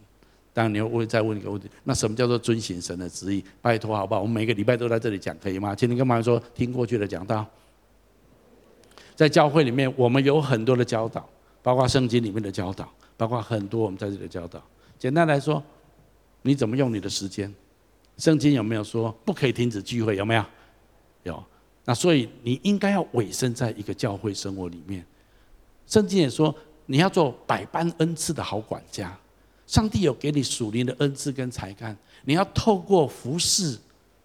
[0.52, 3.42] 当然，你会再问一个问题：那什么叫做遵行神的旨意？
[3.62, 4.20] 拜托，好不好？
[4.20, 5.74] 我们每个礼拜都在这里讲，可以吗？
[5.74, 7.46] 请你跟妈妈说，听过去的讲道。
[9.16, 11.26] 在教会里面，我们有很多的教导，
[11.62, 14.62] 包括圣经里面的教导，包括很多我们在这里的教导。
[14.98, 15.64] 简单来说，
[16.42, 17.50] 你怎么用你的时间？
[18.18, 20.16] 圣经有没有说不可以停止聚会？
[20.16, 20.44] 有没有？
[21.22, 21.44] 有。
[21.84, 25.04] 那所以你应该要委身在一个教会生活里面。
[25.86, 26.54] 圣经也说，
[26.86, 29.18] 你要做百般恩赐的好管家。
[29.66, 33.78] 上帝有给你属灵的恩赐跟才干，你要透过服侍，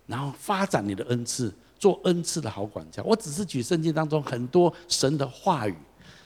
[0.06, 3.02] 然后发展你的恩赐，做恩赐的好管家。
[3.04, 5.76] 我只是举圣经当中很多神的话语，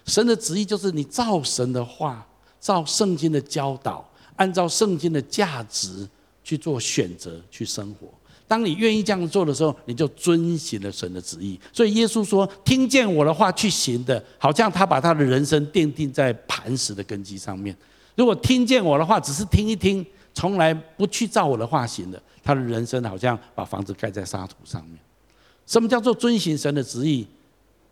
[0.06, 2.26] 神的旨意就是你照神的话，
[2.60, 6.08] 照圣经的教导，按照圣经的价值
[6.44, 8.08] 去做选择，去生活。
[8.52, 11.58] 当你愿意这样做的时候，你就遵行了神的旨意。
[11.72, 17.74] 所以耶稣说：“听见我的话去行的，好像他把他的人生奠定在磐石的根基上面。”
[18.14, 25.00] 如果听见我的话，只是听一听，从来不去照我的话行的，他的人生好像把房子盖在沙土上面。
[25.66, 27.26] 什么叫做遵行神的旨意？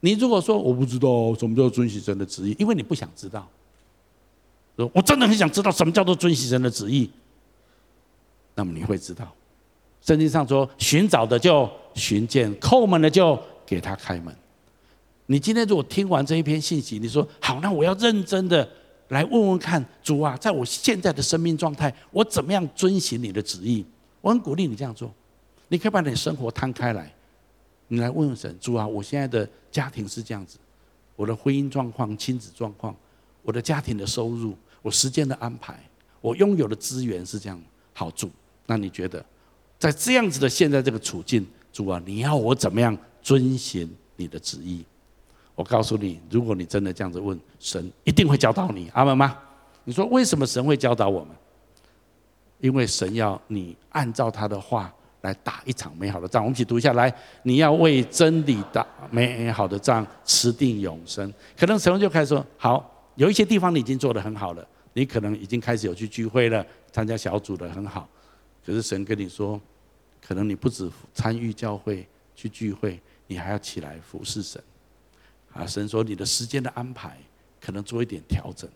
[0.01, 3.47] 你如果说我不知道什么叫遵行神的旨意，因为你不想知道。
[4.75, 7.09] 我真的很想知道什么叫做遵行神的旨意，
[8.55, 9.33] 那么你会知道，
[10.01, 14.35] 圣经上说：寻找的就寻见，叩门的就给他开门。
[15.25, 18.67] 你今天如果听完这一篇信息，你说好，那我要认真的。
[19.09, 23.83] 来问问看，主啊，在我现在的生命状态，我怎么样遵循你的旨意？
[24.21, 25.11] 我很鼓励你这样做。
[25.67, 27.11] 你可以把你的生活摊开来，
[27.87, 30.59] 你来问问神，主啊，我现在的家庭是这样子，
[31.15, 32.95] 我的婚姻状况、亲子状况，
[33.41, 35.83] 我的家庭的收入，我时间的安排，
[36.21, 37.59] 我拥有的资源是这样。
[37.93, 38.29] 好，主，
[38.67, 39.25] 那你觉得，
[39.79, 44.83] 在这样子的现在这个处境，主啊，你要我怎么样遵循你的旨意？
[45.55, 49.37] 我告诉你，如果你真的这样子问神，一定会教导你，阿门吗？
[49.85, 51.29] 你说为什么神会教导我们？
[52.59, 56.43] 因为神要你按照他的话来打一场美好的仗。
[56.43, 57.13] 我们一起读一下来，
[57.43, 61.33] 你要为真理打美好的仗，持定永生。
[61.57, 68.07] 可能神就开始说：好，有一些地方你已经做得很好了，你可能已经开始有去聚会了，参加小组的很好。
[68.65, 69.59] 可是神跟你说，
[70.21, 74.61] 可能你不止参与教会去聚会，你还要起来服侍神。
[75.53, 77.17] 啊，神说你的时间的安排
[77.59, 78.69] 可能做一点调整，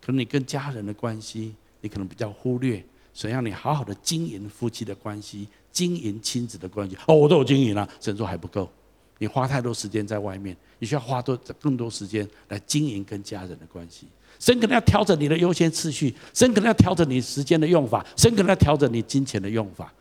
[0.00, 6.96] 可能你跟家人的关系你可能比较忽略，神要你好好的经营夫妻的关系，经营亲子的关系。
[7.06, 8.70] 哦，我都有经营了，神说还不够，
[9.18, 14.06] 你花太多时间在外面，你需要花多更多时间来经营跟家人的关系。
[14.40, 19.92] 神可能要调整你的优先次序，神可能要调整你时间的用法，神可能要调整你金钱的用法。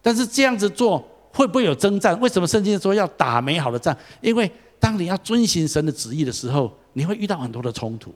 [0.00, 2.18] 但是这样子做会不会有征战？
[2.20, 3.94] 为什么圣经说要打美好的仗？
[4.22, 8.14] 因为当你要遵行神的旨意的时候，你会遇到很多的冲突，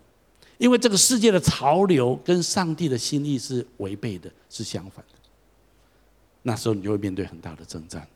[0.58, 5.18] 因为这个世界的潮流跟上帝的心意是违背的，是相反的。
[6.42, 8.06] 那时候你就会面对很大的征战。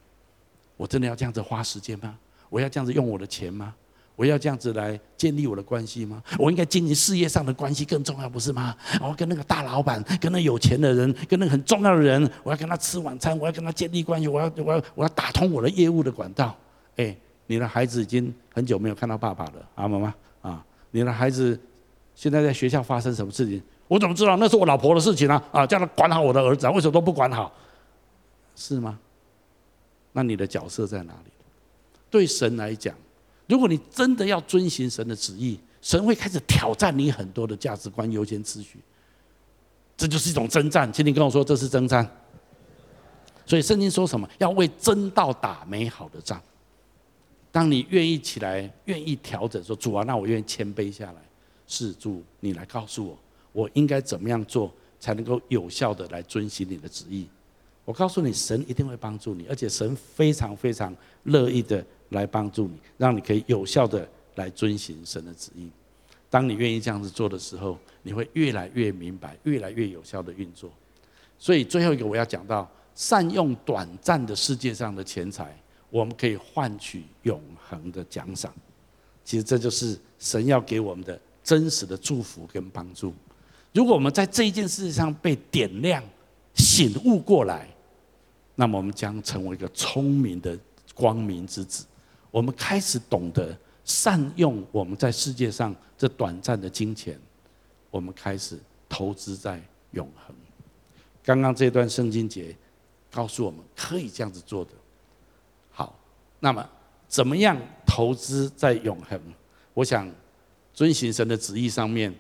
[0.77, 2.17] 我真的要这样子花时间吗？
[2.49, 3.75] 我要这样子用我的钱吗？
[4.17, 6.23] 我要这样子来建立我的关系吗？
[6.39, 8.77] 我应该经营事业上的关系更重要，不是吗？
[9.01, 16.57] 我要跟那个大老板、跟那有钱的人、跟那个很重要的人，我要跟他吃晚餐，我要跟他建立关系，我要我要我要打通我的业务的管道。
[16.97, 21.59] 哎，你的孩子已经很久没有看到爸爸了，啊，妈妈啊，你的孩子。
[22.15, 23.61] 现在在学校发生什么事情？
[23.89, 24.37] 我怎么知道？
[24.37, 25.43] 那是我老婆的事情啊！
[25.51, 27.51] 啊，叫他管好我的儿子啊，为什么都不管好？
[28.55, 28.99] 是吗？
[30.13, 31.31] 那你的角色在哪里？
[32.11, 32.95] 对神来讲，
[33.47, 38.79] 如果你真的要遵行神的旨意，神会开始挑战你很多的价值观、优先次序。
[39.97, 40.91] 这就是一种征战。
[40.93, 42.09] 请你跟我说，这是征战。
[43.45, 44.29] 所以圣经说什么？
[44.39, 46.41] 要为真道打美好的仗。
[47.51, 51.23] 当你愿意起来，愿意调整，说主啊，那我愿意谦卑下来。
[51.67, 53.19] 是主，你来告诉我，
[53.53, 57.27] 我应该怎么样做才能够有效的来遵行你的旨意？
[57.85, 65.69] 我告诉你，神一定会帮助你，而且神非常非常乐意的来帮助你，让你可以有效的来遵循神的旨意。
[66.31, 70.71] 当你愿意这样子做的时候，你会越来越明白，越来越有效的运作。
[71.39, 78.55] 所以最后一个我要讲到，善用短暂的世界上的钱财，我们可以换取永恒的奖赏。
[79.25, 81.21] 其实这就是神要给我们的。
[81.45, 83.13] 真实的祝福跟帮助，
[83.75, 86.01] 如果我们在这一件事情上被点亮、
[86.55, 87.69] 醒悟过来，
[88.55, 90.57] 那么我们将成为一个聪明的
[90.95, 91.85] 光明之子。
[92.33, 97.17] 我们开始懂得善用我们在世界上这短暂的金钱，
[97.89, 100.35] 我们开始投资在永恒。
[101.23, 102.53] 刚刚这段圣经节
[103.13, 104.73] 告诉我们可以这样子做的。
[105.71, 105.97] 好，
[106.41, 106.69] 那么
[107.07, 109.21] 怎么样投资在永恒？
[109.75, 110.13] 我想。
[110.75, 112.11] 遵行神的旨意上面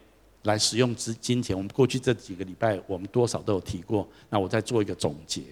[0.42, 4.06] 来使用资金钱，我们过去这几个礼拜，我们多少都有提过。
[4.28, 5.42] 那我再做一个总结。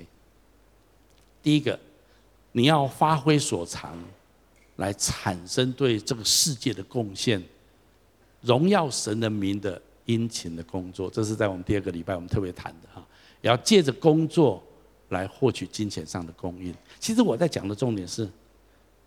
[1.42, 1.80] 第一个，
[2.52, 3.98] 你要发挥所长，
[4.80, 7.40] 来产生对这个世界的贡献，
[8.40, 13.06] 荣耀神的名的殷勤的工作，这是在我们第二个礼拜我们特别谈的哈。
[13.42, 14.62] 也要借着工作
[15.10, 16.74] 来获取金钱上的供应。
[16.98, 18.28] 其实我在讲的重点是，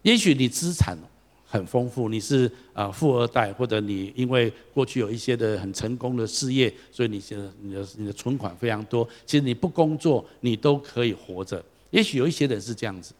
[0.04, 0.98] 也许你资产。
[1.46, 9.08] 很丰富，你是啊富二代，或者你因为过去有一些的很成功的事业，所以你现在你的你的存款非常多。
[9.24, 11.64] 其实你不工作，你都可以活着。
[11.92, 13.14] 也许有一些人是这样子，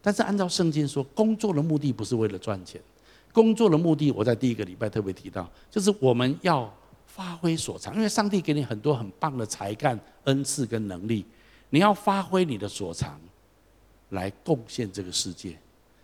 [0.00, 2.80] 但是按照圣经说，工作的目的不是为了赚钱，
[3.32, 6.72] 工作的目的，我在第一个礼拜特别提到，就是我们要
[7.06, 11.24] 发挥所长，因为上帝给你很多很棒的才干、恩赐跟能力，
[11.70, 13.20] 你要发挥你的所长，
[14.10, 15.58] 来贡献这个世界。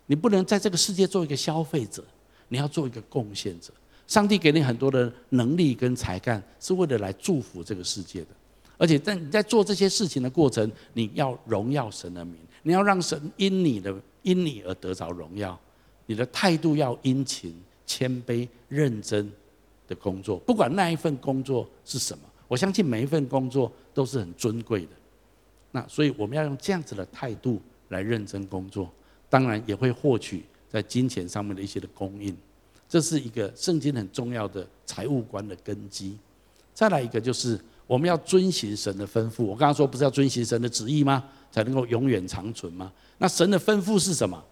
[0.07, 2.05] 你不能在这个世界做一个消费者，
[2.49, 3.73] 你要做一个贡献者。
[4.07, 8.27] 上帝给你很多的能力跟才干，是为了来祝福这个世界的。
[8.77, 15.57] 而且在你在做这些事情的过程，你要荣耀神的名，你要让神因你的因你而得着荣耀。
[16.07, 17.55] 你的态度要殷勤、
[17.87, 19.33] 谦卑、认真
[19.89, 24.91] 的工作，不管那一份工作是什么，我相信每一份工作都是很尊贵的。
[25.71, 28.91] 那所以我们要用这样子的态度来认真工作。
[29.31, 32.37] 当然也会获取在金钱上面的一些的供应，
[32.89, 36.17] 这是一个圣经很重要的财务观的根基。
[36.73, 39.45] 再来一个就是我们要遵行神的吩咐。
[39.45, 41.25] 我刚刚说不是要遵行神的旨意吗？
[41.51, 42.93] 才能够永远长存吗？
[43.19, 44.43] 那神的吩咐是什么？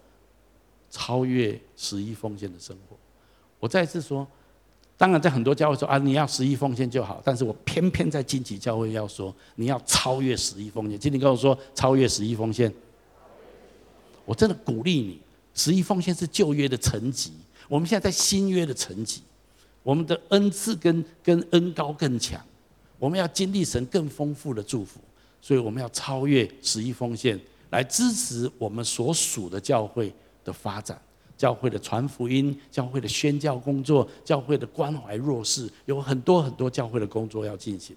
[0.89, 2.95] 超越十一奉献的生活。
[3.59, 4.25] 我再次说，
[4.97, 10.99] 当然在很多教会说啊，你要十一奉献就好，但是我偏偏在金旗教会要说，你要超越十一奉献。
[10.99, 12.71] 请你跟我说，超越十一奉献。
[14.23, 15.19] 我真的鼓励你，
[15.53, 17.33] 十一奉献是旧约的层级，
[17.67, 19.21] 我们现在在新约的层级，
[19.81, 22.39] 我们的恩赐跟跟恩膏更强，
[23.03, 24.97] 我们要经历神更丰富的祝福，
[25.41, 27.37] 所以我们要超越十一奉献，
[27.69, 30.09] 来支持我们所属的教会
[30.45, 30.97] 的发展，
[31.37, 37.93] 教会的传福音，教会的宣教工作，教会的关怀弱势，有很多很多教会的工作要进行。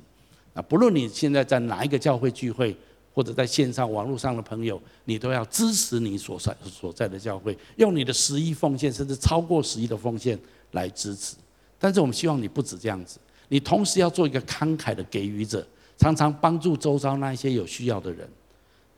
[0.55, 2.77] 啊，不论你现在在哪一个教会聚会。
[3.15, 10.39] 或者在线上、网络上的朋友，你都要支持你所在所在的教会，用你的十一奉献，甚至超过十一的奉献
[10.73, 11.35] 来支持。
[11.79, 13.19] 但是我们希望你不止这样子，
[13.49, 15.67] 你同时要做一个慷慨的给予者，
[15.99, 18.29] 常常帮助周遭那一些有需要的人，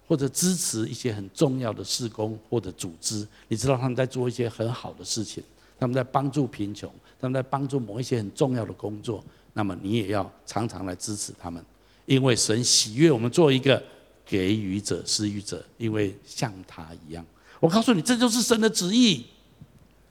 [0.06, 3.26] 或者支持一些很重要的事工或者组织。
[3.48, 5.42] 你知道他们在做一些很好的事情，
[5.78, 9.24] 他们在帮助贫穷，他们在帮助某一些很重要的工作。
[9.52, 11.64] 那么你也要常常来支持他们，
[12.06, 13.82] 因为神喜悦我们做一个。
[14.30, 17.24] 给予者、施予者，因为像他一样。
[17.60, 19.24] 我告诉你，这就是神的旨意。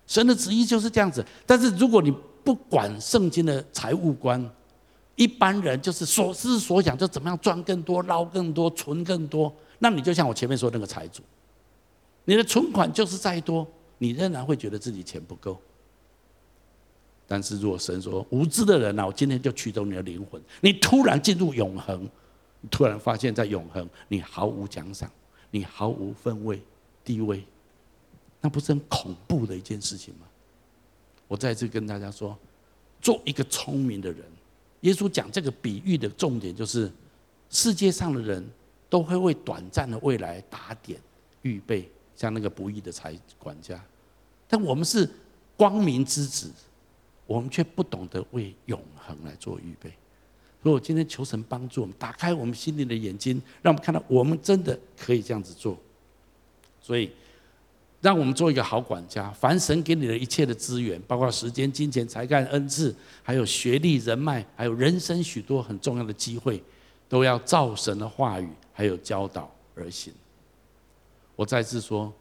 [0.08, 1.24] 神的旨意就是这样子。
[1.46, 2.12] 但是如果你
[2.48, 4.42] 不管圣经的财务观，
[5.18, 9.54] 一般人就是所思所想，就怎么样赚更多、捞更多、存更多。
[9.80, 11.22] 那你就像我前面说的那个财主，
[12.24, 13.68] 你的存款就是再多，
[13.98, 15.60] 你仍然会觉得自己钱不够。
[17.28, 22.10] 但是如果神说无知的人啊，我今天就取走你的灵魂，你突然进入永恒，
[22.62, 25.12] 你突然发现在永恒你毫无奖赏，
[25.52, 26.64] 你毫无分位
[27.04, 27.44] 地位，
[28.40, 30.22] 那不是很恐怖的一件事情吗？
[31.28, 32.38] 我再次跟大家说，
[33.02, 34.24] 做一个聪明的人。
[34.82, 36.90] 耶稣讲这个比喻的重点就是，
[37.50, 38.46] 世界上的人
[38.90, 41.00] 都会为短暂的未来打点
[41.42, 43.84] 预备，像那个不义的财管家。
[44.48, 45.10] 但我们是
[45.58, 46.50] 光明之子，
[47.26, 49.92] 我们却不懂得为永恒来做预备。
[50.64, 55.78] 所以我今天求神帮助我们，打开我们心灵的眼睛，让我们看到我们真的可以这样子做。
[56.82, 57.12] 所以。
[58.00, 59.30] 让我们做一个好管家。
[59.32, 66.62] 凡神给你的一切的资源，包括时间、金钱、才干、恩赐，还有学历、人脉，还有人生许多很重要的机会，
[67.10, 70.14] 都要照神的话语还有教导而行。
[71.36, 72.12] 我再次说，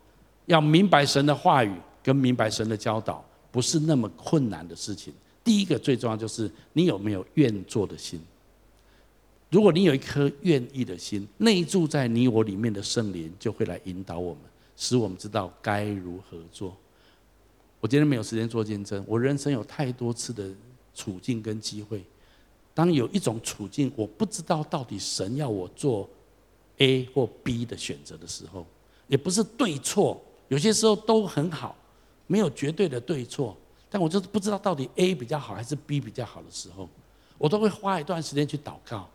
[0.47, 1.73] 要明白神的话语
[2.03, 5.13] 跟明白神的教导，不是那么困难的事情。
[5.45, 8.21] 第一个最重要就是你有没有愿做的心。
[9.49, 14.43] 如果你有一颗愿意的心，内住在你我里面的圣灵就会来引导我们。
[14.77, 16.77] 使我们知道该如何做。
[17.81, 19.05] 我今天没有时间做见证。
[19.07, 20.51] 我人生有太多次的
[20.95, 22.05] 处境跟机会，
[22.75, 26.09] 当有一种处境，我不知道到底神要我做
[26.79, 28.67] A 或 B 的选择的时候，
[29.09, 31.77] 也不是对错，有些时候都很好，
[32.27, 33.57] 没有绝对的对错。
[33.89, 36.89] 但我就是不知道到底 A 比较好还是 B 比较好的时候，
[37.39, 39.09] 我都会花一段时间去祷告，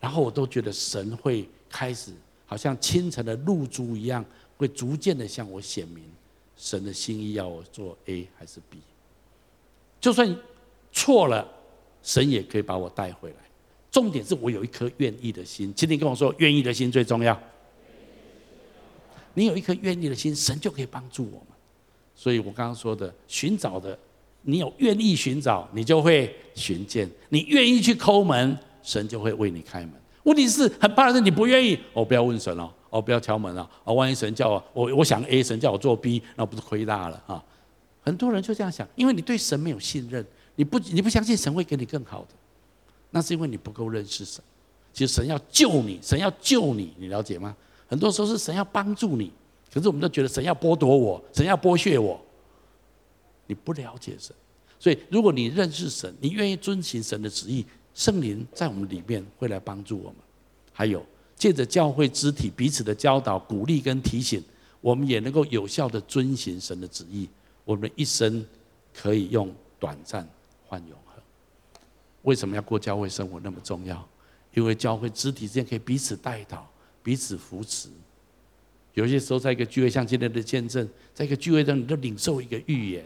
[0.00, 2.12] 然后我都觉得神会开始，
[2.46, 4.24] 好像清晨的露珠一样。
[4.56, 6.04] 会逐渐的向我显明
[6.56, 8.78] 神的心意，要我做 A 还是 B。
[10.00, 10.36] 就算
[10.92, 11.46] 错了，
[12.02, 13.36] 神也可以把我带回来。
[13.90, 15.72] 重点是我有一颗愿意的心。
[15.74, 17.38] 今天跟我说，愿意的心最重要。
[19.34, 21.48] 你有一颗愿意的心，神就可以帮助我们。
[22.14, 23.98] 所以我刚刚说的，寻找的，
[24.42, 29.92] 你有愿意寻找，你就会寻见；你愿意去叩门，神就会为你开门。
[30.22, 32.72] 问题是很怕的是你不愿意，我不要问神哦。
[32.96, 33.92] 哦，不要敲门了啊！
[33.92, 37.44] 万一神叫我，我我想 A，神叫我做 B，那不是亏大了啊？
[38.02, 40.24] 很多人就这样想，因为你对神没有信任，
[40.54, 42.28] 你不你不相信神会给你更好的，
[43.10, 44.42] 那是因为你不够认识神。
[44.94, 47.54] 其实神要救你，神要救你，你了解吗？
[47.86, 49.30] 很多时候是神要帮助你，
[49.70, 52.18] 可是我们都觉得神要剥夺我，神要剥削我。
[53.46, 54.34] 你不了解神，
[54.78, 60.16] 所以如果你认识神，你愿意遵行神的旨意，圣灵在我们里面会来帮助我们。
[60.72, 61.04] 还有。
[61.36, 64.42] 借着教会肢体彼此的教导、鼓励跟提醒，
[64.80, 67.28] 我们也能够有效的遵行神的旨意。
[67.64, 68.44] 我们一生
[68.94, 70.26] 可以用短暂
[70.66, 71.22] 换永恒。
[72.22, 74.08] 为什么要过教会生活那么重要？
[74.54, 76.66] 因为教会肢体之间可以彼此带导、
[77.02, 77.90] 彼此扶持。
[78.94, 83.04] 有些时候，在一个聚会，像今天的见证，在一个聚会中，你就领受一个预言，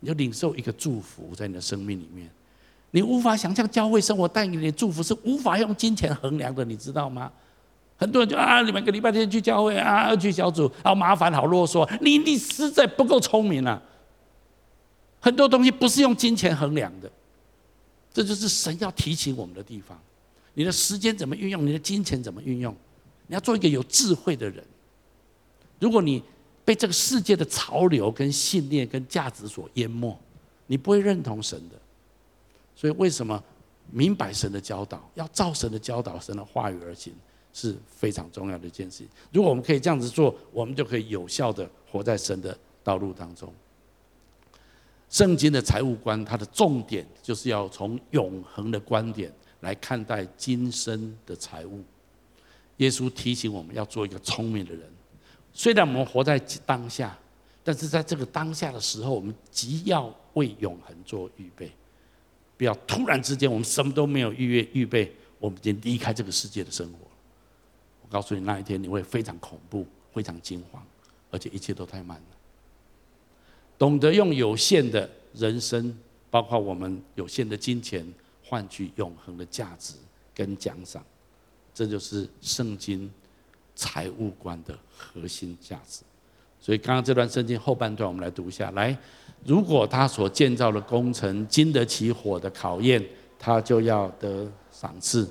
[0.00, 2.28] 你就领受一个祝福，在你的生命里面，
[2.90, 7.32] 你无法想象教会生活带给你的祝福是无法用金钱衡量的，你知道吗？
[8.00, 11.86] 很多人就啊，你每个礼拜天去教会啊，去小组，好麻烦，好啰嗦。
[12.00, 13.80] 你你实在不够聪明啊！
[15.20, 17.12] 很多东西不是用金钱衡量的，
[18.10, 20.00] 这就是神要提醒我们的地方。
[20.54, 21.66] 你的时间怎么运用？
[21.66, 22.74] 你的金钱怎么运用？
[23.26, 24.64] 你要做一个有智慧的人。
[25.78, 26.22] 如果你
[26.64, 30.18] 被这个世界的潮流、跟信念、跟价值所淹没，
[30.66, 31.76] 你不会认同神的。
[32.74, 33.44] 所以，为什么
[33.90, 37.12] 明白神的教导，要照神的教导、神的话语而行？
[37.52, 39.04] 是非常重要的一件事。
[39.32, 43.52] 如果我们可以这样子做，我们就可以有效的活在神的道路当中。
[45.08, 51.82] 圣经的财务观，它的重点就是要从永恒的观点来看待今生的财务。
[52.76, 54.88] 耶稣提醒我们要做一个聪明的人。
[55.52, 57.18] 虽然我们活在当下，
[57.64, 61.70] 但是在这个当下的时候，我们急要为永恒做预备。
[62.56, 67.09] 不要突然之间，我们什么都没有预约预备，我们已经离开这个世界的生活。
[68.10, 70.84] 告诉你，那一天你会非常恐怖，非常惊慌，
[71.30, 72.36] 而且一切都太慢了。
[73.78, 75.96] 懂得用有限的人生，
[76.30, 78.06] 包括我们有限的金钱，
[78.44, 79.94] 换取永恒的价值
[80.34, 81.02] 跟奖赏，
[81.72, 83.10] 这就是圣经
[83.74, 86.02] 财务观的核心价值。
[86.60, 88.70] 所以，刚刚这段圣经后半段，我们来读一下。
[88.72, 88.94] 来，
[89.46, 93.02] 如果他所建造的工程经得起火的考验，
[93.38, 95.24] 他就要得赏赐；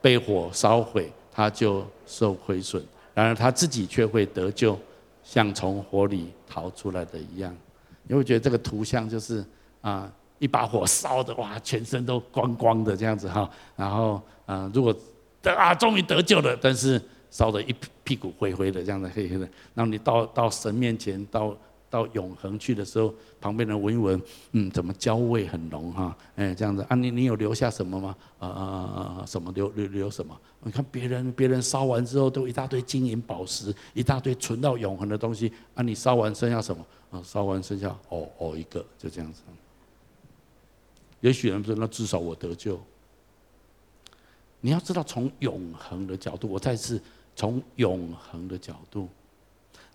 [0.00, 1.12] 被火烧毁。
[1.38, 2.82] 他就受亏损，
[3.14, 4.76] 然而他自己却会得救，
[5.22, 7.56] 像从火里逃出来的一样。
[8.08, 9.44] 你会觉得这个图像就是
[9.80, 13.48] 啊，一把火烧的哇，全身都光光的这样子哈。
[13.76, 14.92] 然后啊，如果
[15.40, 17.72] 得啊，终于得救了，但是烧得一
[18.02, 19.48] 屁股灰灰的这样子黑黑的。
[19.74, 21.56] 然后你到到神面前到。
[21.90, 24.20] 到永恒去的时候，旁边人闻一闻，
[24.52, 26.16] 嗯，怎么焦味很浓哈？
[26.36, 28.16] 哎，这样子啊，你你有留下什么吗？
[28.38, 29.26] 啊啊啊啊！
[29.26, 30.38] 什么留留留什么？
[30.62, 36.84] 你看别人别人烧完之后都一大堆金银宝石，一大堆存到永恒的东西啊，你烧完剩下什么？
[37.10, 39.42] 啊，烧完剩下哦哦一个，就这样子。
[41.20, 42.78] 也许人说，那至少我得救。
[44.60, 47.00] 你要知道，从永恒的角度，我再次
[47.34, 49.08] 从永恒的角度。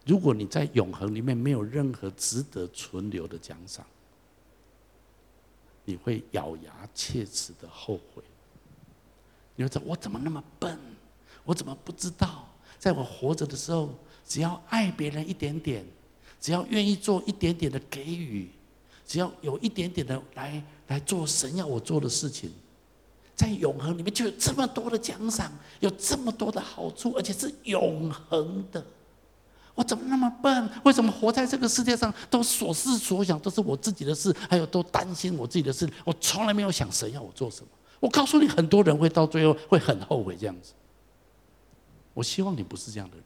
[0.06, 3.86] 如果你在永恒里面没有任何值得存留的奖赏，
[5.86, 8.22] 你会咬牙切齿的后悔。
[9.56, 10.78] 你会说：“我怎么那么笨？
[11.44, 12.48] 我怎么不知道？
[12.80, 13.94] 在我活着的时候，
[14.26, 15.86] 只要爱别人一点点，
[16.42, 18.50] 只要愿意做一点点的给予，
[19.06, 22.52] 只要有一点点的来来做神要我做的事情，
[23.36, 28.86] 在永恒里面就有这么多的奖赏，有这么多的好处，而且是永恒的。”
[29.76, 30.70] 我怎么那么笨？
[30.84, 35.90] 为什么活在这个世界上都所思所想都是我自己的事，还有都担心我自己的事？
[36.06, 37.68] 我从来没有想神要我做什么。
[38.00, 40.74] 我告诉你，很多人会到最后会很后悔这样子。
[42.14, 43.26] 我希望你不是这样的人。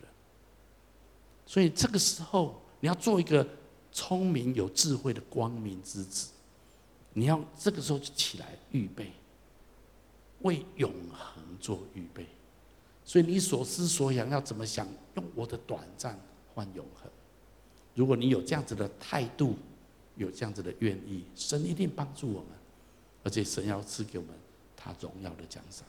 [1.45, 3.45] 所以这个时候，你要做一个
[3.91, 6.29] 聪明有智慧的光明之子。
[7.11, 9.11] 你要这个时候就起来预备，
[10.43, 12.25] 为永恒做预备。
[13.03, 14.87] 所以你所思所想要怎么想？
[15.15, 16.17] 用我的短暂。
[16.57, 17.07] 换永恒。
[17.93, 19.55] 如果你有这样子的态度，
[20.15, 22.47] 有这样子的愿意，神一定帮助我们，
[23.23, 24.33] 而且神要赐给我们
[24.75, 25.85] 他荣耀的奖赏。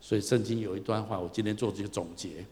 [0.00, 2.42] 所以圣经有一段话，我今天做这个总结，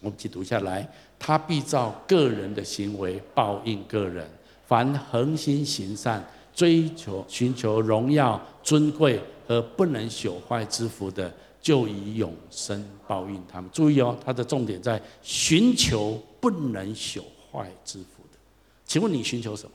[0.00, 4.30] 我们一起读下来：他必照个人的行为报应个人。
[4.68, 6.24] 凡恒心行善、
[6.54, 11.34] 追求寻求荣耀、尊贵和不能朽坏之福的。
[11.60, 13.70] 就以永生报应他们。
[13.72, 18.38] 注意哦，它的重点在寻求不能朽坏之福的。
[18.84, 19.72] 请问你寻求什么？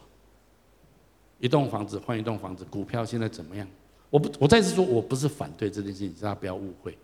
[1.39, 3.67] 一栋房子换一栋房子，股票现在怎么样？
[4.09, 6.97] 我不，我再次说，我不是反对这件事情，大家不要误会。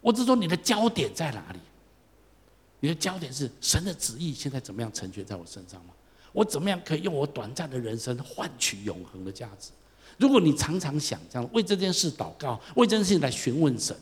[0.00, 1.58] 我只是说你的焦点在哪里？
[2.80, 5.94] 你的焦点是神的旨意现在怎么样成全在我身上吗？
[6.32, 9.70] 我怎么样可以用我短暂的人生换取永恒的价值？
[10.18, 13.96] 如果你常常想这样为这件事祷告，为这件事情来询问神。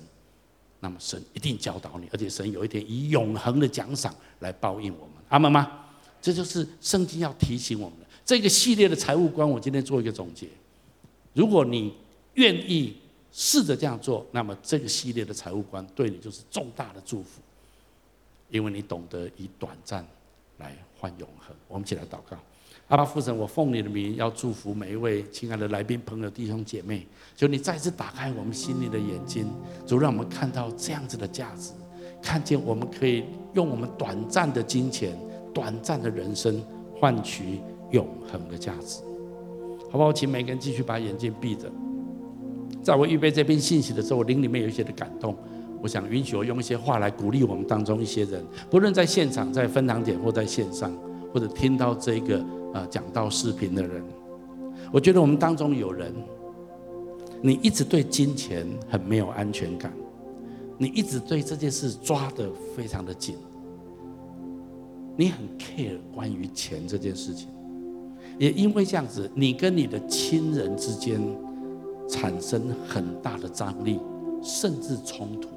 [0.85, 5.87] 那么神一定教导你，而且神有一天以永恒的奖赏来报应我们，阿们吗？
[6.21, 9.49] 这就是圣经要提醒我们的这个系列的财务观。
[9.49, 10.49] 我今天做一个总结：
[11.35, 11.95] 如果你
[12.35, 12.97] 愿意
[13.31, 17.41] 试着这样做，那么这个系列的财务观对你就是重大的祝福，
[18.51, 20.05] 因为你懂得以短暂
[20.59, 21.55] 来换永恒。
[21.69, 22.37] 我们一起来祷告。
[22.93, 29.47] 阿爸父神，我奉你的名要祝福每一位亲爱的来宾、朋友、弟兄姐妹，求你再次打开我们心里的眼睛，
[29.87, 31.73] 主让我们看到这样子的价值，
[32.21, 33.25] 看见我们可以
[33.55, 35.19] 用我们短暂的金钱、
[35.55, 36.63] 短暂的人生
[36.95, 37.63] 换取
[37.93, 39.01] 永恒的价值，
[39.91, 40.13] 好不好？
[40.13, 41.73] 请每个人继续把眼睛闭着。
[42.83, 45.35] 在我预备这篇信息的时候，我灵里面有一些的感动，
[45.81, 50.95] 我想允许我用一些话来鼓励我们当中一些人，不论在现场、在分堂点或在线上，
[51.33, 52.45] 或者听到这个。
[52.73, 54.03] 啊，讲到视频的人，
[54.93, 56.13] 我觉得我们当中有人，
[57.41, 59.93] 你一直对金钱很没有安全感，
[60.79, 63.37] 你一直对这件事抓得非常的紧，
[65.17, 67.49] 你很 care 关于钱这件事情，
[68.39, 71.21] 也因为这样子，你跟你的亲人之间
[72.09, 74.01] 产生很大的张力，
[74.43, 75.49] 甚至冲突。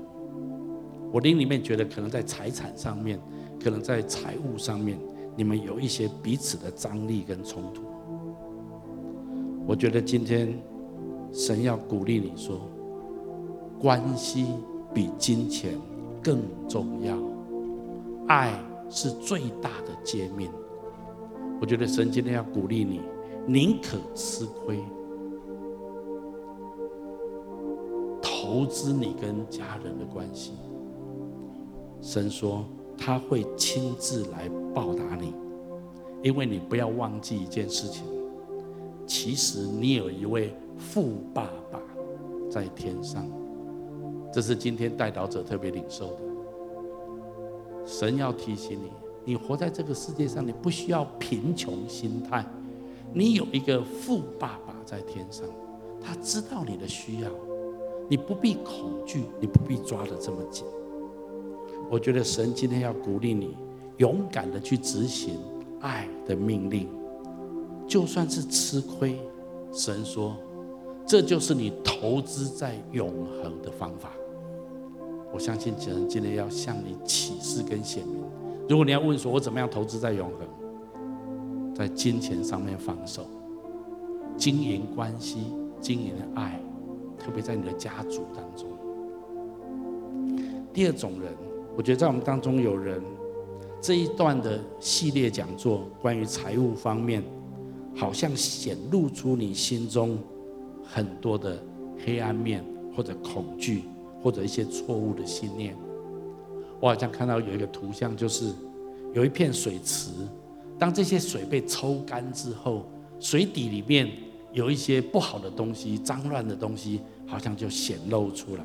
[1.12, 3.18] 我心里面觉得，可能在财产上面，
[3.64, 4.98] 可能在财务上面。
[5.38, 7.82] 你们有一些彼此的张力跟冲突，
[9.68, 10.58] 我觉得今天
[11.34, 12.62] 神要鼓励你说，
[13.78, 14.46] 关系
[14.94, 15.74] 比金钱
[16.24, 17.18] 更重要，
[18.28, 18.58] 爱
[18.90, 20.50] 是最大的诫命。
[21.60, 23.02] 我觉得神今天要鼓励你，
[23.46, 24.80] 宁可吃亏，
[28.22, 30.54] 投资你跟家人的关系。
[32.00, 32.64] 神说。
[32.98, 35.34] 他会亲自来报答你，
[36.24, 38.04] 因为你不要忘记一件事情，
[39.06, 41.80] 其实你有一位富爸爸
[42.50, 43.26] 在天上，
[44.34, 46.18] 这是今天代祷者特别领受的。
[47.86, 48.92] 神要提醒你，
[49.24, 52.44] 你活在这个世界上，你不需要贫穷心态，
[53.14, 55.46] 你有一个富爸爸在天上，
[56.02, 57.30] 他知道你的需要，
[58.10, 60.66] 你不必恐惧，你不必抓得这么紧。
[61.90, 63.56] 我觉得神今天要鼓励你，
[63.98, 65.40] 勇敢的去执行
[65.82, 66.88] 爱的命令，
[67.88, 69.20] 就算是吃亏，
[69.72, 70.36] 神说，
[71.06, 74.12] 这就是你投资在永恒的方法。
[75.32, 78.24] 我相信神今天要向你启示跟显明。
[78.68, 81.76] 如果你要问说，我怎么样投资在永恒？
[81.76, 83.26] 在金钱上面放手，
[84.38, 86.60] 经营关系，经营爱，
[87.20, 88.70] 特别在你的家族当中。
[90.74, 91.34] 第二种人，
[91.78, 93.02] 我觉得在我们当中有人，
[93.82, 97.22] 这一段的系列讲座关于财务方面，
[97.96, 100.18] 好像显露出你心中
[100.84, 101.62] 很多的
[102.06, 102.64] 黑暗面，
[102.96, 103.84] 或者恐惧，
[104.24, 105.76] 或者一些错误的信念。
[106.80, 108.54] 我好像看到有一个图像，就是
[109.14, 110.12] 有一片水池，
[110.80, 112.86] 当这些水被抽干之后，
[113.20, 114.10] 水底里面
[114.54, 118.64] 有一些不好的东西、脏乱的东西，好像就显露出来。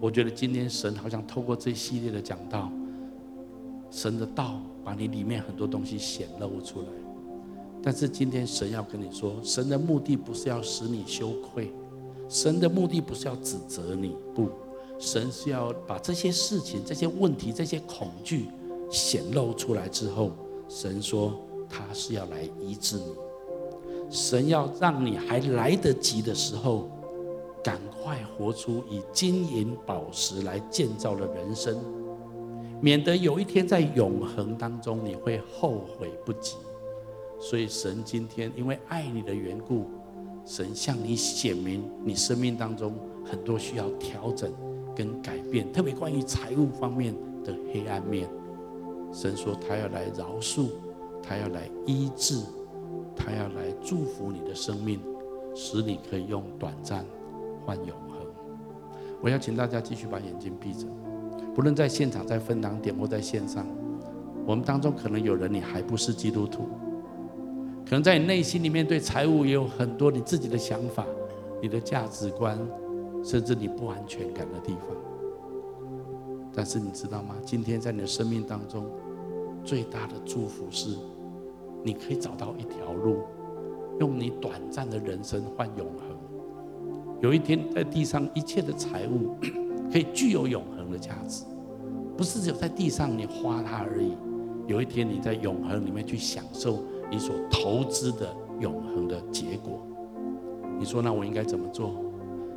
[0.00, 2.70] 我觉得今天神好像透过这一系列的讲道，
[3.90, 6.88] 神的道把你里面很多东西显露出来。
[7.82, 11.72] 但是今天神要跟你说，神的目的不是要使你羞愧，
[12.28, 14.48] 神的目的不是要指责你，不。
[14.98, 18.46] 神是要把这些事情、这些问题、这些恐惧
[18.90, 20.32] 显露出来之后，
[20.68, 21.38] 神说
[21.68, 23.14] 他是要来医治你。
[24.10, 26.88] 神要让你还来得及的时候，
[27.66, 31.76] 赶快活出以金银宝石来建造的人生，
[32.80, 36.54] 免得有一天在永恒当中你会后悔不及。
[37.40, 39.86] 所以神今天因为爱你的缘故，
[40.44, 42.94] 神向你显明你生命当中
[43.24, 44.48] 很多需要调整。
[44.94, 47.12] 跟改变，特别关于财务方面
[47.44, 48.28] 的黑暗面，
[49.12, 50.68] 神说他要来饶恕，
[51.20, 52.40] 他要来医治，
[53.16, 55.00] 他要来祝福你的生命，
[55.52, 57.04] 使你可以用短暂
[57.66, 58.16] 换永恒。
[59.20, 60.86] 我要请大家继续把眼睛闭着，
[61.54, 63.66] 不论在现场、在分堂点或在线上，
[64.46, 66.68] 我们当中可能有人你还不是基督徒，
[67.84, 71.04] 可能在你内心里面对财务也有很多你自己的想法，
[71.60, 72.58] 你的价值观。
[73.24, 74.96] 甚至你不安全感的地方，
[76.54, 77.34] 但是你知道吗？
[77.44, 78.86] 今天在你的生命当中，
[79.64, 80.96] 最大的祝福是，
[81.82, 83.24] 你可以找到一条路，
[83.98, 86.05] 用你短暂的人生换永恒。
[87.20, 89.34] 有一天在地上一切的财物，
[89.90, 91.44] 可以具有永恒的价值，
[92.16, 94.16] 不是只有在地上你花它而已。
[94.66, 99.80] 有一天你在永恒里面去享受你所投资的永恒的结果。
[100.78, 101.94] 你说那我应该怎么做？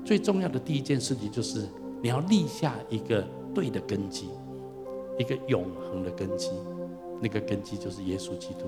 [0.03, 1.67] 最重要的第一件事情就是，
[2.01, 4.29] 你要立下一个对的根基，
[5.17, 6.49] 一个永恒的根基。
[7.21, 8.65] 那个根基就是耶稣基督。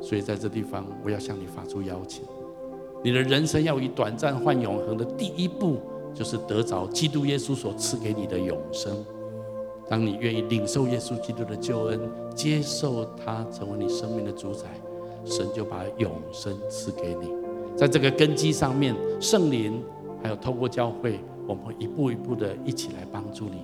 [0.00, 2.22] 所以在这地方，我要向你发出邀请：
[3.02, 5.78] 你的人生要以短暂换永恒的第一步，
[6.14, 8.92] 就是得着基督耶稣所赐给你的永生。
[9.88, 12.00] 当你愿意领受耶稣基督的救恩，
[12.34, 14.66] 接受他成为你生命的主宰，
[15.24, 17.28] 神就把永生赐给你。
[17.76, 19.82] 在这个根基上面，圣灵。
[20.22, 23.62] 还有透过教会，我们会一步一步的一起来帮助你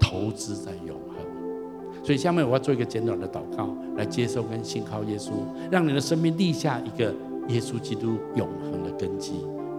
[0.00, 2.02] 投资在永恒。
[2.02, 3.68] 所以下面我要做一个简短的祷告，
[3.98, 5.32] 来接受跟信靠耶稣，
[5.70, 7.14] 让你的生命立下一个
[7.52, 9.32] 耶稣基督永恒的根基。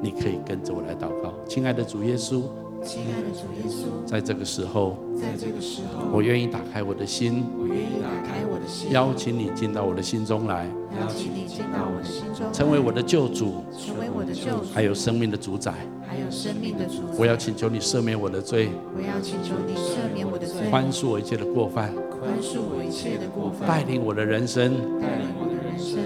[0.03, 2.41] 你可以跟着我来祷告，亲爱的主耶稣。
[2.83, 10.65] 亲爱的主耶稣，在这个时候，在这个时候，我愿意打开我的心，我愿意打开我的心，邀请你进到我的心中来，
[10.99, 15.71] 邀请你进到我的心中，成为我的救主，成为我的救主，还有生命的主宰，
[16.07, 17.19] 还有生命的主宰。
[17.19, 25.60] 我要请求你赦免我的罪，我要请求你赦免我的罪，宽恕我一切的过犯，宽恕我一切的过犯，带领我的人生，带领我的人生，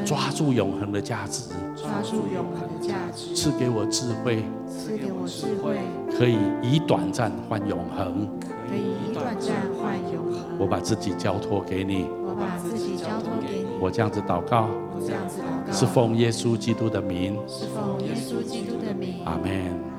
[0.06, 5.78] 抓住永恒的价值，抓住永恒的价值，赐给我智慧，赐给我智慧。
[6.18, 10.58] 可以以短暂换永恒，可以以短暂换永恒。
[10.60, 13.66] 我把自己交托给你，我把自己交托给你。
[13.80, 19.24] 我这样子祷告，我这样子祷告，是奉耶稣基督的名，是奉耶稣基督的名。
[19.26, 19.95] 阿门。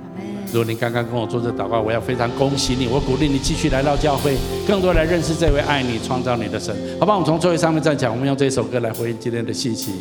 [0.53, 4.37] 如果您刚刚跟我做这祷告，我要非常恭喜你，我鼓励你继续来到教会，
[4.67, 6.75] 更多来认识这位爱你、创造你的神。
[6.99, 9.93] 好吧，我们从座位上面站起来，我们用这首歌来回应今天的信息。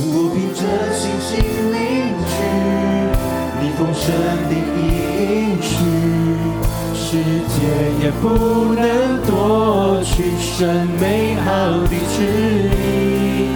[0.00, 1.38] 我凭着信心
[1.72, 1.78] 领
[2.28, 2.34] 取。
[3.60, 4.12] 你丰盛
[4.48, 5.68] 的应许，
[6.94, 7.06] 世
[7.48, 7.56] 界
[8.00, 8.28] 也不
[8.74, 8.82] 能
[9.26, 11.46] 夺去神美好
[11.82, 12.16] 的旨
[12.70, 13.48] 意。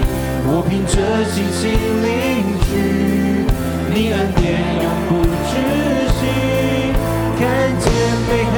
[0.44, 0.94] 我凭着
[1.30, 1.62] 信心
[2.02, 2.10] 领
[2.64, 2.70] 取，
[3.94, 4.42] 你耳点
[4.82, 5.52] 永不知
[6.16, 6.20] 息，
[7.38, 7.40] 看
[7.78, 7.84] 见
[8.26, 8.56] 美好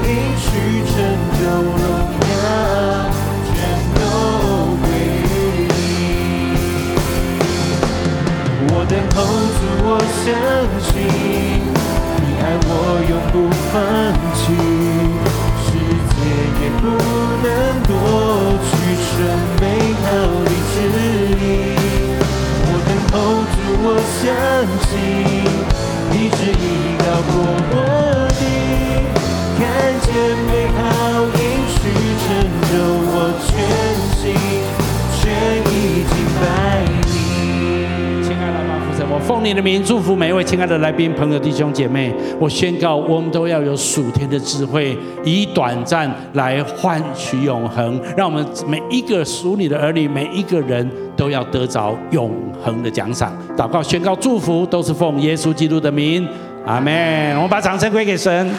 [0.00, 0.08] 一
[0.40, 0.48] 曲
[0.88, 0.92] 成
[1.36, 1.84] 就荣
[2.30, 2.32] 耀，
[3.44, 3.54] 全
[3.94, 4.00] 都
[4.80, 4.82] 归
[5.20, 5.28] 于
[5.68, 5.76] 你。
[8.72, 9.16] 我等候，
[9.58, 9.86] 祝我
[10.24, 10.26] 相
[10.80, 10.90] 信，
[12.16, 12.64] 你爱我
[13.06, 13.34] 永不
[13.68, 13.72] 放
[14.34, 14.42] 弃，
[15.62, 15.68] 世
[16.08, 16.18] 界
[16.58, 16.82] 也不
[17.44, 17.46] 能
[17.84, 17.90] 夺
[18.64, 18.68] 取
[19.12, 19.14] 这
[19.60, 19.62] 美
[20.06, 20.08] 好
[20.42, 20.74] 的旨
[21.36, 21.44] 意。
[22.64, 23.59] 我等候。
[23.82, 23.84] 我
[24.20, 24.28] 相
[24.88, 24.90] 信，
[26.10, 27.32] 你旨意高过
[27.70, 27.74] 我
[28.38, 28.42] 的，
[29.58, 29.60] 看
[30.02, 30.08] 见
[30.46, 30.78] 美好
[31.38, 31.40] 应
[31.70, 31.78] 许
[32.22, 32.26] 成
[32.68, 32.70] 就，
[33.12, 33.14] 我
[33.46, 33.48] 全
[34.16, 34.20] 心
[35.20, 35.22] 全
[35.72, 35.72] 意
[36.08, 36.44] 敬拜。
[39.12, 42.14] 我奉你的名祝福每一位亲爱的来宾、朋友、弟兄姐妹。
[42.38, 48.00] 我宣告，我们都要有属天的智慧，以短暂来换取永恒。
[48.16, 50.88] 让我们每一个属你的儿女，每一个人
[51.20, 53.30] 都要得着永恒的奖赏。
[53.54, 56.26] 祷告、宣告、祝福，都是奉耶稣基督的名。
[56.64, 57.34] 阿门。
[57.34, 58.50] 我们把掌声归给神。